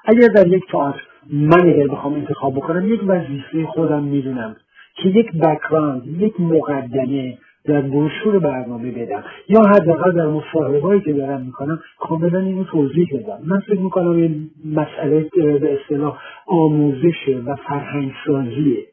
[0.05, 4.55] اگر در یک تئاتر من اگر بخوام انتخاب بکنم یک وظیفه خودم می‌دونم
[5.03, 7.37] که یک بکراند یک مقدمه
[7.67, 9.23] در بروشور برنامه بدم.
[9.49, 13.39] یا حداقل در مصاحبههایی که دارم می‌کنم کاملا اینو توضیح بدم.
[13.45, 18.85] من فکر می‌کنم این مسئله به اصطلاح آموزش و فرهنگ سازیه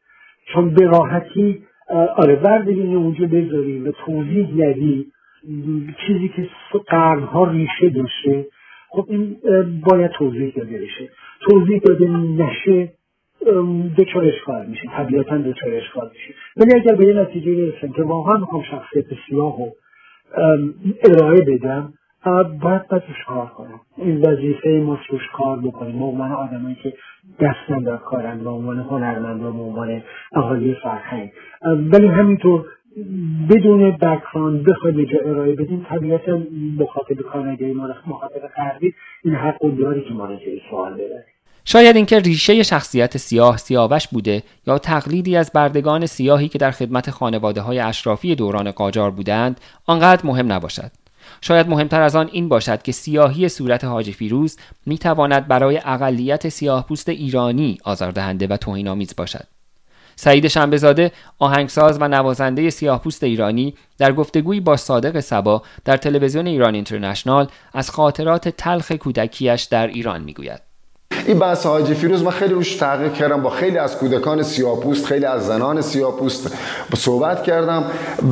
[0.53, 1.63] چون به راحتی
[2.15, 5.05] آره برداریم اونجا بذاریم و توضیح ندی
[6.07, 6.49] چیزی که
[6.87, 8.45] قرنها ریشه داشته
[8.89, 9.35] خب این
[9.89, 11.09] باید توضیح داده بشه.
[11.49, 12.93] توضیح داده نشه
[13.97, 14.87] دچار اشکال میشه.
[14.97, 16.33] طبیعتا دچار اشکال میشه.
[16.57, 19.71] ولی اگر به یه نتیجه برسم که واقعا می‌خوام شخصیت سیاه رو
[21.09, 21.93] ارائه بدم
[22.25, 25.99] باید باید روش کار کنم؟ این وظیفه ما روش کار بکنیم.
[25.99, 26.93] به عنوان آدمایی که
[27.39, 30.01] دست در کارن به عنوان هنرمند و به عنوان
[30.33, 31.31] اهالی فرهنگ.
[31.63, 32.65] ولی همینطور
[33.49, 36.41] بدون بکراند بخوایم یه ارائه بدیم طبیعتا
[36.79, 38.93] مخاطب کانادایی ما مخاطب غربی
[39.23, 40.29] این حق و داری که ما
[40.69, 41.34] سوال ببریم
[41.65, 47.11] شاید اینکه ریشه شخصیت سیاه سیاوش بوده یا تقلیدی از بردگان سیاهی که در خدمت
[47.11, 50.91] خانواده های اشرافی دوران قاجار بودند آنقدر مهم نباشد.
[51.41, 56.49] شاید مهمتر از آن این باشد که سیاهی صورت حاجی فیروز می تواند برای اقلیت
[56.49, 59.47] سیاه پوست ایرانی آزاردهنده و توهینآمیز باشد.
[60.15, 66.47] سعید شنبهزاده آهنگساز و نوازنده سیاه پوست ایرانی در گفتگویی با صادق سبا در تلویزیون
[66.47, 70.64] ایران اینترنشنال از خاطرات تلخ کودکیش در ایران می‌گوید.
[71.25, 75.25] این بحث حاجی فیروز من خیلی روش تحقیق کردم با خیلی از کودکان سیاپوست خیلی
[75.25, 76.53] از زنان سیاپوست
[76.97, 77.83] صحبت کردم.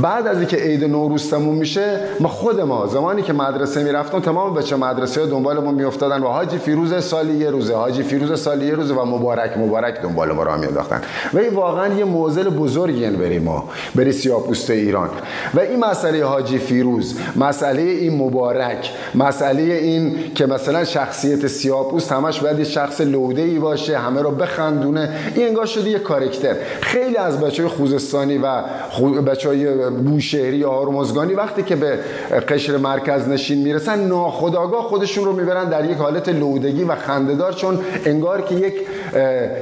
[0.02, 4.54] بعد از اینکه عید نوروز تموم میشه ما خود ما زمانی که مدرسه می‌رفتم تمام
[4.54, 8.66] بچه مدرسه ها دنبال ما میافتادن و حاجی فیروز سالی یه روزه حاجی فیروز سالی
[8.66, 11.02] یه روزه و مبارک مبارک دنبال ما را میانداختن.
[11.34, 15.10] و این واقعا یه موزل بزرگی بری ما بری سیاپوست ایران.
[15.54, 22.40] و این مسئله حاجی فیروز مسئله این مبارک مسئله این که مثلا شخصیت سیاپوست همش
[22.40, 25.10] باید شخص لوده ای باشه همه رو بخندونه.
[25.36, 26.56] این انگار شده یه کارکتر.
[26.82, 28.64] خیلی از بچه های خوزستانی و
[29.22, 32.00] بچه های بوشهری یا هرمزگانی وقتی که به
[32.50, 37.80] قشر مرکز نشین می‌رسن ناخداگاه خودشون رو می‌برن در یک حالت لودگی و خندهدار چون
[38.06, 38.74] انگار که یک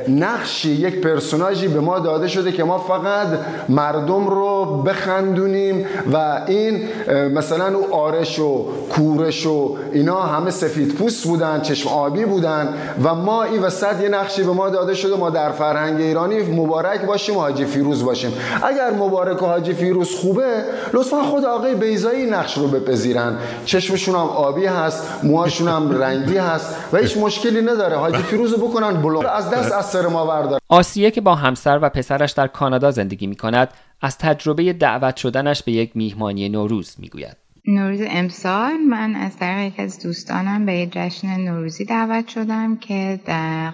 [0.08, 3.28] نقشی یک پرسوناژی به ما داده شده که ما فقط
[3.70, 6.88] مردم رو بخندونیم و این
[7.36, 12.74] مثلا او آرش و کورش و اینا همه سفید پوست بودن چشم آبی بودن
[13.04, 17.06] و ما این وسط یه نقشی به ما داده شده ما در فرهنگ ایرانی مبارک
[17.06, 18.34] باشیم و حاجی فیروز باشیم.
[18.64, 23.38] اگر مبارک و حاجی فیروز خوبه لطفا خود آقای بیزایی نقش رو بپذیرن.
[23.66, 27.98] چشمشون هم آبی هست موهاشون هم رنگی هست و هیچ مشکلی نداره.
[27.98, 30.60] حاجی فیروز بکنن بلند از دست از سر ما بردار.
[30.70, 33.70] آسیه که با همسر و پسرش در کانادا زندگی می کند
[34.02, 37.38] از تجربه دعوت شدنش به یک میهمانی نوروز می‌گوید.
[37.68, 43.20] نوروز امسال من از طریق یک از دوستانم به یک جشن نوروزی دعوت شدم که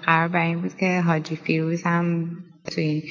[0.06, 2.28] قرار بر این بود که حاجی فیروز هم
[2.74, 3.02] توی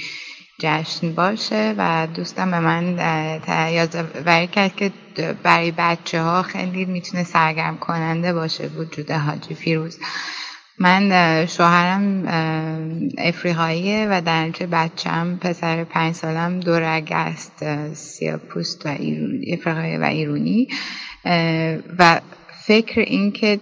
[0.60, 2.98] جشن باشه و دوستم به من
[3.74, 4.92] یادآوری کرد که
[5.44, 10.00] برای بچه ها خیلی می‌تونه سرگرم کننده باشه وجود حاجی فیروز.
[10.80, 12.24] من شوهرم
[13.18, 18.90] افریقاییه و در نتیجه بچم پسر پنج سالم دورگ است سیاه پوست و
[19.54, 20.68] افریقایی و ایرونی.
[22.00, 22.22] و
[22.66, 23.60] فکر این که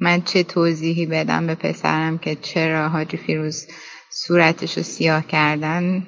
[0.00, 3.66] من چه توضیحی بدم به پسرم که چرا حاجی فیروز
[4.10, 6.06] صورتش رو سیاه کردن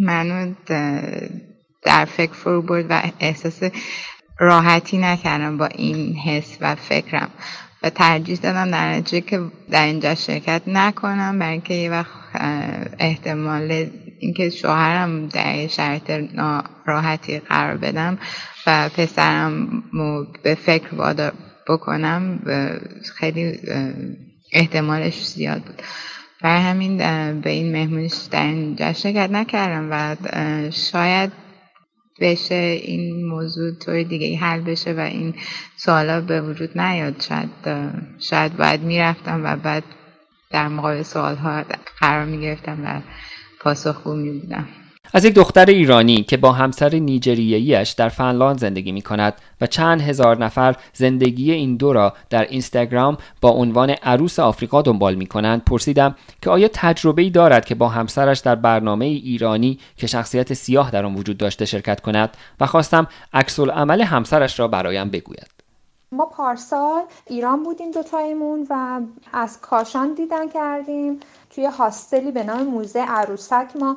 [0.00, 0.54] منو
[1.82, 3.62] در فکر فرو برد و احساس
[4.38, 7.30] راحتی نکردم با این حس و فکرم.
[7.82, 12.08] و ترجیح دادم در نتیجه که در اینجا شرکت نکنم برای اینکه یه وقت
[12.98, 13.86] احتمال
[14.18, 16.10] اینکه شوهرم در شرایط
[16.86, 18.18] راحتی قرار بدم
[18.66, 19.82] و پسرم
[20.42, 21.32] به فکر وادار
[21.68, 22.38] بکنم
[23.14, 23.58] خیلی
[24.52, 25.82] احتمالش زیاد بود.
[26.42, 26.96] برای همین
[27.40, 30.16] به این مهمونیش در اینجا شرکت نکردم و
[30.70, 31.32] شاید
[32.20, 35.34] بشه این موضوع طور دیگه حل بشه و این
[35.76, 37.20] سوالا به وجود نیاد.
[37.20, 37.50] شاید
[38.18, 39.84] شاید باید می‌رفتم و بعد
[40.50, 41.64] در مقابل سوال ها
[42.00, 43.00] قرار می‌گرفتم و
[43.60, 44.68] پاسخگو می بودم
[45.12, 50.00] از یک دختر ایرانی که با همسر نیجریه‌ایش در فنلاند زندگی می کند و چند
[50.00, 55.64] هزار نفر زندگی این دو را در اینستاگرام با عنوان عروس آفریقا دنبال می کنند
[55.64, 60.90] پرسیدم که آیا تجربه ای دارد که با همسرش در برنامه ایرانی که شخصیت سیاه
[60.90, 65.60] در آن وجود داشته شرکت کند و خواستم عکس عمل همسرش را برایم بگوید.
[66.12, 69.00] ما پارسال ایران بودیم دوتایمون و
[69.32, 71.20] از کاشان دیدن کردیم.
[71.60, 73.96] توی هاستلی به نام موزه عروسک ما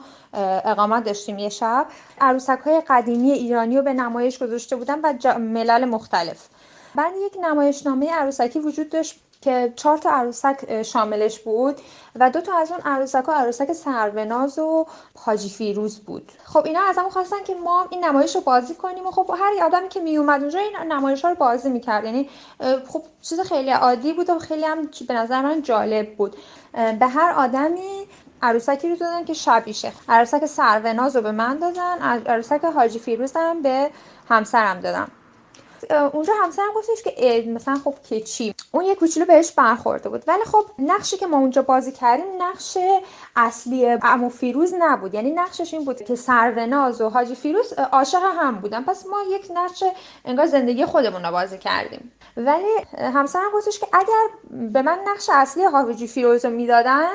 [0.66, 1.88] اقامت داشتیم یه شب.
[2.22, 6.47] عروسک های قدیمی ایرانی رو به نمایش گذاشته بودن و ملل مختلف.
[6.95, 9.20] بعد یک نمایشنامه عروسکی وجود داشت.
[9.43, 11.75] که چهار تا عروسک شاملش بود
[12.15, 14.85] و دو تا از اون عروسک ها عروسک سروناز و
[15.15, 16.31] حاجی فیروز بود.
[16.43, 19.65] خب اینا از همون خواستن که ما این نمایش رو بازی کنیم و خب هر
[19.65, 22.05] آدمی که می اومد اونجا این نمایش ها رو بازی می‌کرد.
[22.05, 22.29] یعنی
[22.87, 26.35] خب چیز خیلی عادی بود و خیلی هم به نظر من جالب بود.
[26.99, 28.07] به هر آدمی
[28.41, 29.91] عروسکی رو دادن که شبیشه.
[30.09, 33.89] عروسک سروناز رو به من دادن عروسک حاجی فیروز هم به
[34.29, 35.11] همسرم دادم
[35.91, 40.23] اونجا همسرم گفتش که مثلا خب که چی؟ اون یه کوچولو بهش برخورده بود.
[40.27, 42.77] ولی خب نقشی که ما اونجا بازی کردیم نقش
[43.36, 45.13] اصلی امو فیروز نبود.
[45.13, 48.84] یعنی نقشش این بود که سروناز و حاجی فیروز عاشق هم بودن.
[48.84, 49.84] پس ما یک نقش
[50.25, 52.11] انگار زندگی خودمون رو بازی کردیم.
[52.38, 57.09] ولی همسرم گفتش که اگر به من نقش اصلی حاجی فیروز رو می‌دادن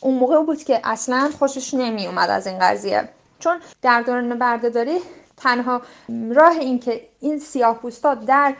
[0.00, 3.08] اون موقع بود که اصلا خوشش نمی اومد از این قضیه.
[3.38, 4.98] چون در دوران بردهداری
[5.40, 5.82] تنها
[6.34, 8.54] راه این که این سیاه پوستا در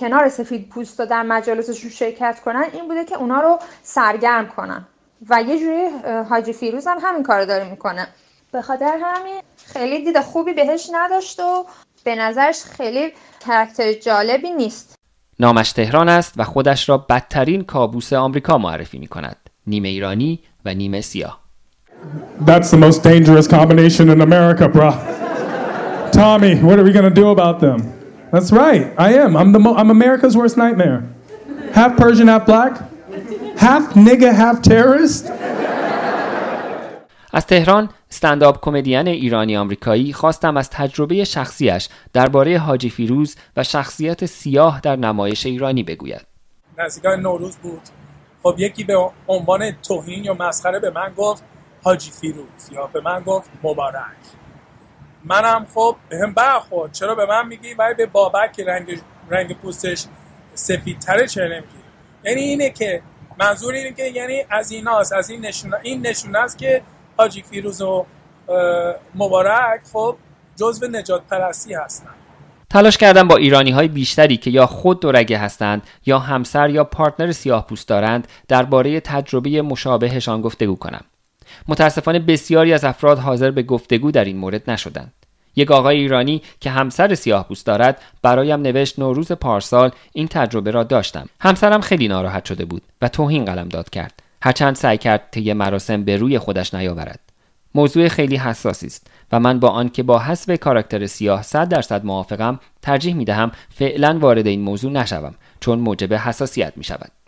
[0.00, 4.86] کنار سفید پوستا در مجالسشون شرکت کنن این بوده که اونا رو سرگرم کنن.
[5.30, 5.86] و یه جوری
[6.28, 8.08] حاجی فیروز هم همین کار داره می‌کنه.
[8.52, 11.66] به خاطر همین خیلی دید خوبی بهش نداشت و
[12.04, 13.12] به نظرش خیلی
[13.46, 14.94] کرکتر جالبی نیست.
[15.40, 20.74] نامش تهران است و خودش را بدترین کابوس آمریکا معرفی می کند نیمه ایرانی و
[20.74, 21.40] نیمه سیاه.
[22.46, 25.29] That's the most dangerous combination in America, bro.
[26.20, 27.78] Tommy, what are we going to do about them?
[28.32, 28.82] That's right.
[29.06, 29.30] I am.
[29.40, 30.98] I'm the mo- I'm America's worst nightmare.
[31.78, 32.72] Half Persian, half black.
[33.66, 35.24] Half nigga, half terrorist.
[37.32, 44.26] از تهران استنداپ کمدین ایرانی آمریکایی خواستم از تجربه شخصیش درباره حاجی فیروز و شخصیت
[44.26, 46.26] سیاه در نمایش ایرانی بگوید.
[46.78, 47.82] نزدیکای نوروز بود.
[48.42, 48.94] خب یکی به
[49.28, 51.44] عنوان توهین یا مسخره به من گفت
[51.82, 54.19] حاجی فیروز یا به من گفت مبارک.
[55.24, 56.92] منم خب به هم برخورد.
[56.92, 59.00] چرا به من میگی؟ ولی به بابک رنگ
[59.30, 60.04] رنگ پوستش
[60.54, 61.66] سفیدتره چرا نمیگی؟
[62.24, 63.02] یعنی اینه که
[63.38, 66.82] منظور اینه که یعنی از ایناست از این نشونه این نشونه است که
[67.16, 68.06] حاجی فیروز و
[69.14, 70.16] مبارک خب
[70.56, 72.10] جزو نجات پرستی هستن.
[72.70, 77.32] تلاش کردم با ایرانی های بیشتری که یا خود دورگه هستند یا همسر یا پارتنر
[77.32, 81.04] سیاه پوست دارند درباره تجربه مشابهشان گفتگو کنم.
[81.68, 85.12] متاسفانه بسیاری از افراد حاضر به گفتگو در این مورد نشدند.
[85.56, 90.82] یک آقای ایرانی که همسر سیاه پوست دارد برایم نوشت نوروز پارسال این تجربه را
[90.82, 91.28] داشتم.
[91.40, 94.22] همسرم خیلی ناراحت شده بود و توهین قلم داد کرد.
[94.42, 97.20] هرچند سعی کرد طی مراسم به روی خودش نیاورد.
[97.74, 102.60] موضوع خیلی حساسی است و من با آنکه با حسب کاراکتر سیاه 100 درصد موافقم
[102.82, 107.19] ترجیح می دهم فعلا وارد این موضوع نشوم چون موجب حساسیت می شود.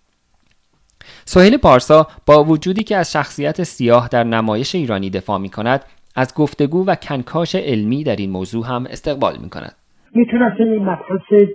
[1.24, 5.84] سهیل پارسا با وجودی که از شخصیت سیاه در نمایش ایرانی دفاع می کند
[6.16, 9.74] از گفتگو و کنکاش علمی در این موضوع هم استقبال می کند.
[10.14, 11.48] می‌تونه این مبحث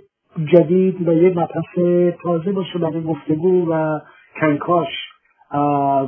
[0.52, 1.72] جدید و یک مبحث
[2.22, 4.00] تازه باشه برای گفتگو و
[4.40, 4.86] کنکاش.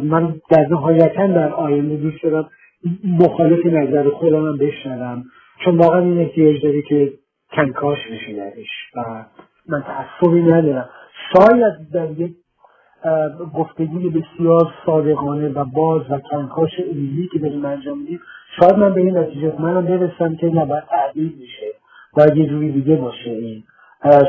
[0.03, 2.51] من در نهایتا در آینده دوست دارم
[3.05, 5.25] مخالف نظر خودم هم بشنوم.
[5.65, 7.13] چون واقعا این احتیاج داره که
[7.53, 9.25] کنکاش بشه درش و
[9.69, 10.89] من تعصبی ندارم.
[11.33, 12.33] شاید در یک
[13.55, 18.21] گفتگوی بسیار صادقانه و باز و کنکاش علمی که داریم انجام میدیم.
[18.61, 21.67] شاید من به این نتیجه منم برسم که نه باید تعدیل میشه
[22.13, 23.31] باید یه جوری دیگه باشه.
[23.31, 23.63] این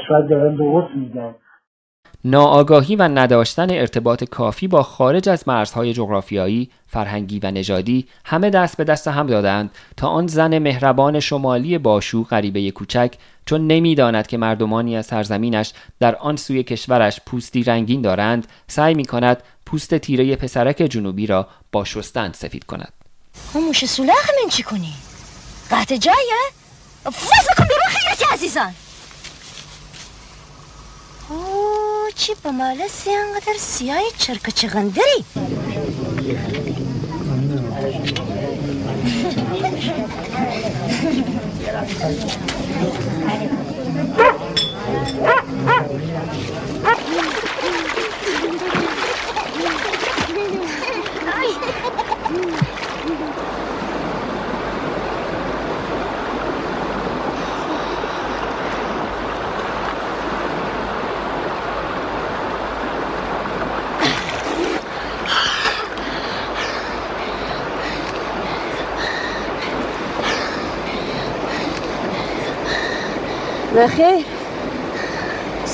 [0.07, 1.35] شاید دارن درست میگن.
[2.25, 8.77] ناآگاهی و نداشتن ارتباط کافی با خارج از مرزهای جغرافیایی، فرهنگی و نژادی همه دست
[8.77, 13.13] به دست هم دادند تا آن زن مهربان شمالی باشو غریبه کوچک
[13.45, 19.05] چون نمی‌داند که مردمانی از سرزمینش در آن سوی کشورش پوستی رنگین دارند سعی می
[19.05, 22.93] کند پوست تیره پسرک جنوبی را با شستن سفید کند
[23.53, 24.93] اون موش سولاخ من چی کنی؟
[25.71, 26.17] قطع جایه؟
[27.03, 28.73] فاز کن بیرون خیلی عزیزان
[31.30, 35.24] اوه چی به مالسی انقدر سیاهی چرک چغندری
[73.81, 74.25] بخیر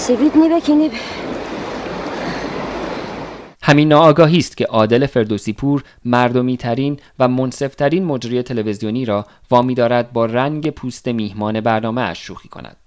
[0.10, 0.92] نی بکنی
[3.62, 9.26] همین ناآگاهی است که عادل فردوسی پور مردمی ترین و منصف ترین مجری تلویزیونی را
[9.52, 12.87] وامی دارد با رنگ پوست میهمان برنامه اش شوخی کند.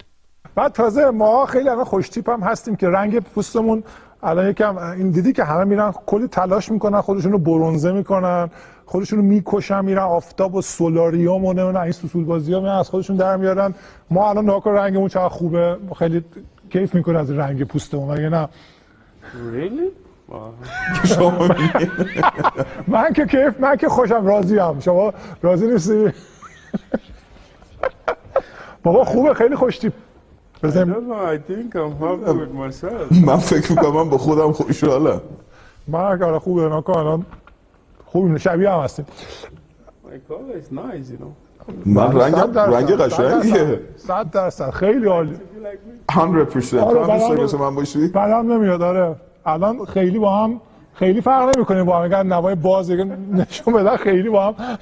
[0.54, 3.82] بعد تازه ما خیلی الان خوشتیپ هم هستیم که رنگ پوستمون
[4.22, 8.50] الان یکم این دیدی که همه میرن کلی تلاش می‌کنن خودشونو برونزه می‌کنن
[8.86, 13.36] خودشونو می‌کشن میرن آفتاب و سولاریوم و نمی‌دونم این سوسول بازی ها از خودشون در
[13.36, 13.74] میارن.
[14.10, 16.24] ما الان ناکن رنگمون چقدر خوبه؟ ما خیلی
[16.70, 18.48] کیف می‌کنه از رنگ پوستمون مگه نه؟
[19.32, 19.90] Really?
[22.88, 26.12] من که کیف من که خوشم راضی هم شما راضی نیستی؟
[28.82, 29.92] بابا خوبه خیلی خوشتیپ.
[33.26, 35.20] من فکر می‌کنم من با خودم خوشحالم.
[35.88, 37.26] من که آره خوبه ناکن الان
[38.06, 39.06] خوبیم شبیه هم هستیم.
[40.04, 41.32] My color is nice, you know.
[41.86, 44.70] من رنگ رنگ قشنگیه درصد، صد درصد.
[44.70, 45.34] خیلی عالی.
[46.12, 46.74] 100% آره، تو هم دوست
[47.24, 49.16] بدم- داری مثل من باشی؟ بدم نمیاد آره.
[49.46, 50.60] الان خیلی با هم
[50.94, 52.04] خیلی فرق نمی‌کنیم با هم.
[52.04, 54.54] اگر نوای باز نشون بدن خیلی با هم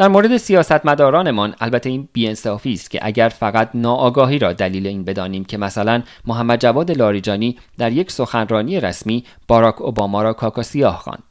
[0.00, 5.44] در مورد سیاستمدارانمان البته این بیانصافی است که اگر فقط ناآگاهی را دلیل این بدانیم
[5.44, 11.22] که مثلا محمد جواد لاریجانی در یک سخنرانی رسمی باراک اوباما را کاکا سیاه خواند.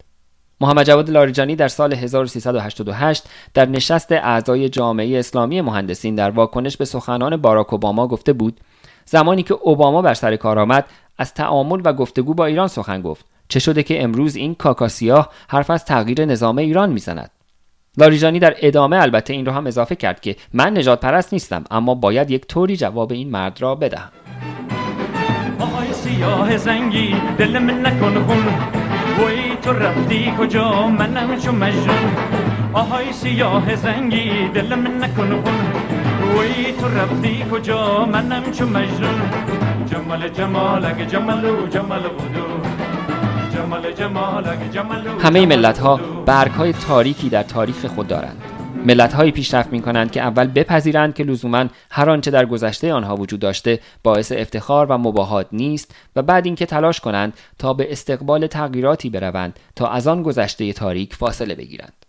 [0.61, 6.85] محمد جواد لاریجانی در سال 1388 در نشست اعضای جامعه اسلامی مهندسین در واکنش به
[6.85, 8.59] سخنان باراک اوباما گفته بود
[9.05, 10.85] زمانی که اوباما بر سر کار آمد
[11.17, 13.25] از تعامل و گفتگو با ایران سخن گفت.
[13.47, 17.31] چه شده که امروز این کاکا سیاه حرف از تغییر نظام ایران می‌زند؟
[17.99, 21.95] لاریجانی در ادامه البته این را هم اضافه کرد که من نجات پرست نیستم اما
[21.95, 24.09] باید یک طوری جواب این مرد را بدهم.
[25.59, 28.45] آهای سیاه زنگی دل من نکن خون.
[29.19, 32.15] وای تو رفتی کجا؟ منم چو مجنون.
[32.73, 35.59] آهای سیاه زنگی دل من نکن خون.
[36.35, 39.21] وای تو رفتی کجا؟ منم چو مجنون.
[39.91, 42.88] جمال جمالک جمالو جمال بودو جمال
[45.19, 48.41] همه ملت ها برگ های تاریکی در تاریخ خود دارند.
[48.85, 53.15] ملت هایی پیشرفت می کنند که اول بپذیرند که لزوما هر آنچه در گذشته آنها
[53.15, 58.47] وجود داشته باعث افتخار و مباهات نیست و بعد اینکه تلاش کنند تا به استقبال
[58.47, 62.08] تغییراتی بروند تا از آن گذشته تاریک فاصله بگیرند.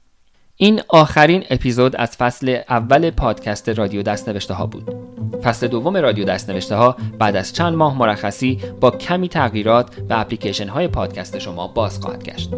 [0.63, 4.95] این آخرین اپیزود از فصل اول پادکست رادیو دستنوشته ها بود.
[5.43, 10.69] فصل دوم رادیو دستنوشته ها بعد از چند ماه مرخصی با کمی تغییرات به اپلیکیشن
[10.69, 12.51] های پادکست شما باز خواهد گشت.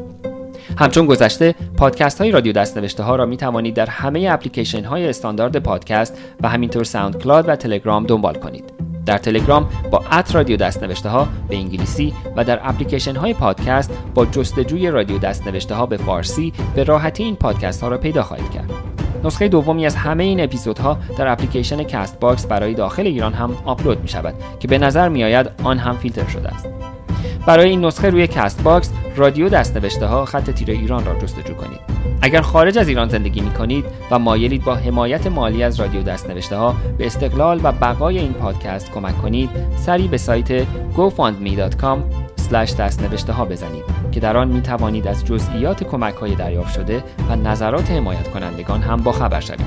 [0.78, 5.56] همچون گذشته پادکست های رادیو دستنوشته ها را می توانید در همه اپلیکیشن های استاندارد
[5.56, 8.91] پادکست و همینطور SoundCloud و تلگرام دنبال کنید.
[9.06, 14.26] در تلگرام با at رادیو دستنوشته ها به انگلیسی و در اپلیکیشن های پادکست با
[14.26, 18.70] جستجوی رادیو دستنوشته ها به فارسی به راحتی این پادکست ها را پیدا خواهید کرد.
[19.24, 24.08] نسخه دومی از همه این اپیزودها در اپلیکیشن Castbox برای داخل ایران هم آپلود می
[24.08, 26.91] شود که به نظر می آید آن هم فیلتر شده است.
[27.46, 31.80] برای این نسخه روی Castbox رادیو دستنوشته ها خط تیره ایران را جستجو کنید.
[32.22, 36.56] اگر خارج از ایران زندگی می کنید و مایلید با حمایت مالی از رادیو دستنوشته
[36.56, 40.62] ها به استقلال و بقای این پادکست کمک کنید سری به سایت
[40.96, 41.98] gofundme.com
[42.52, 47.36] دستنوشته ها بزنید که در آن می توانید از جزئیات کمک های دریافت شده و
[47.36, 49.66] نظرات حمایت کنندگان هم با خبر شوید.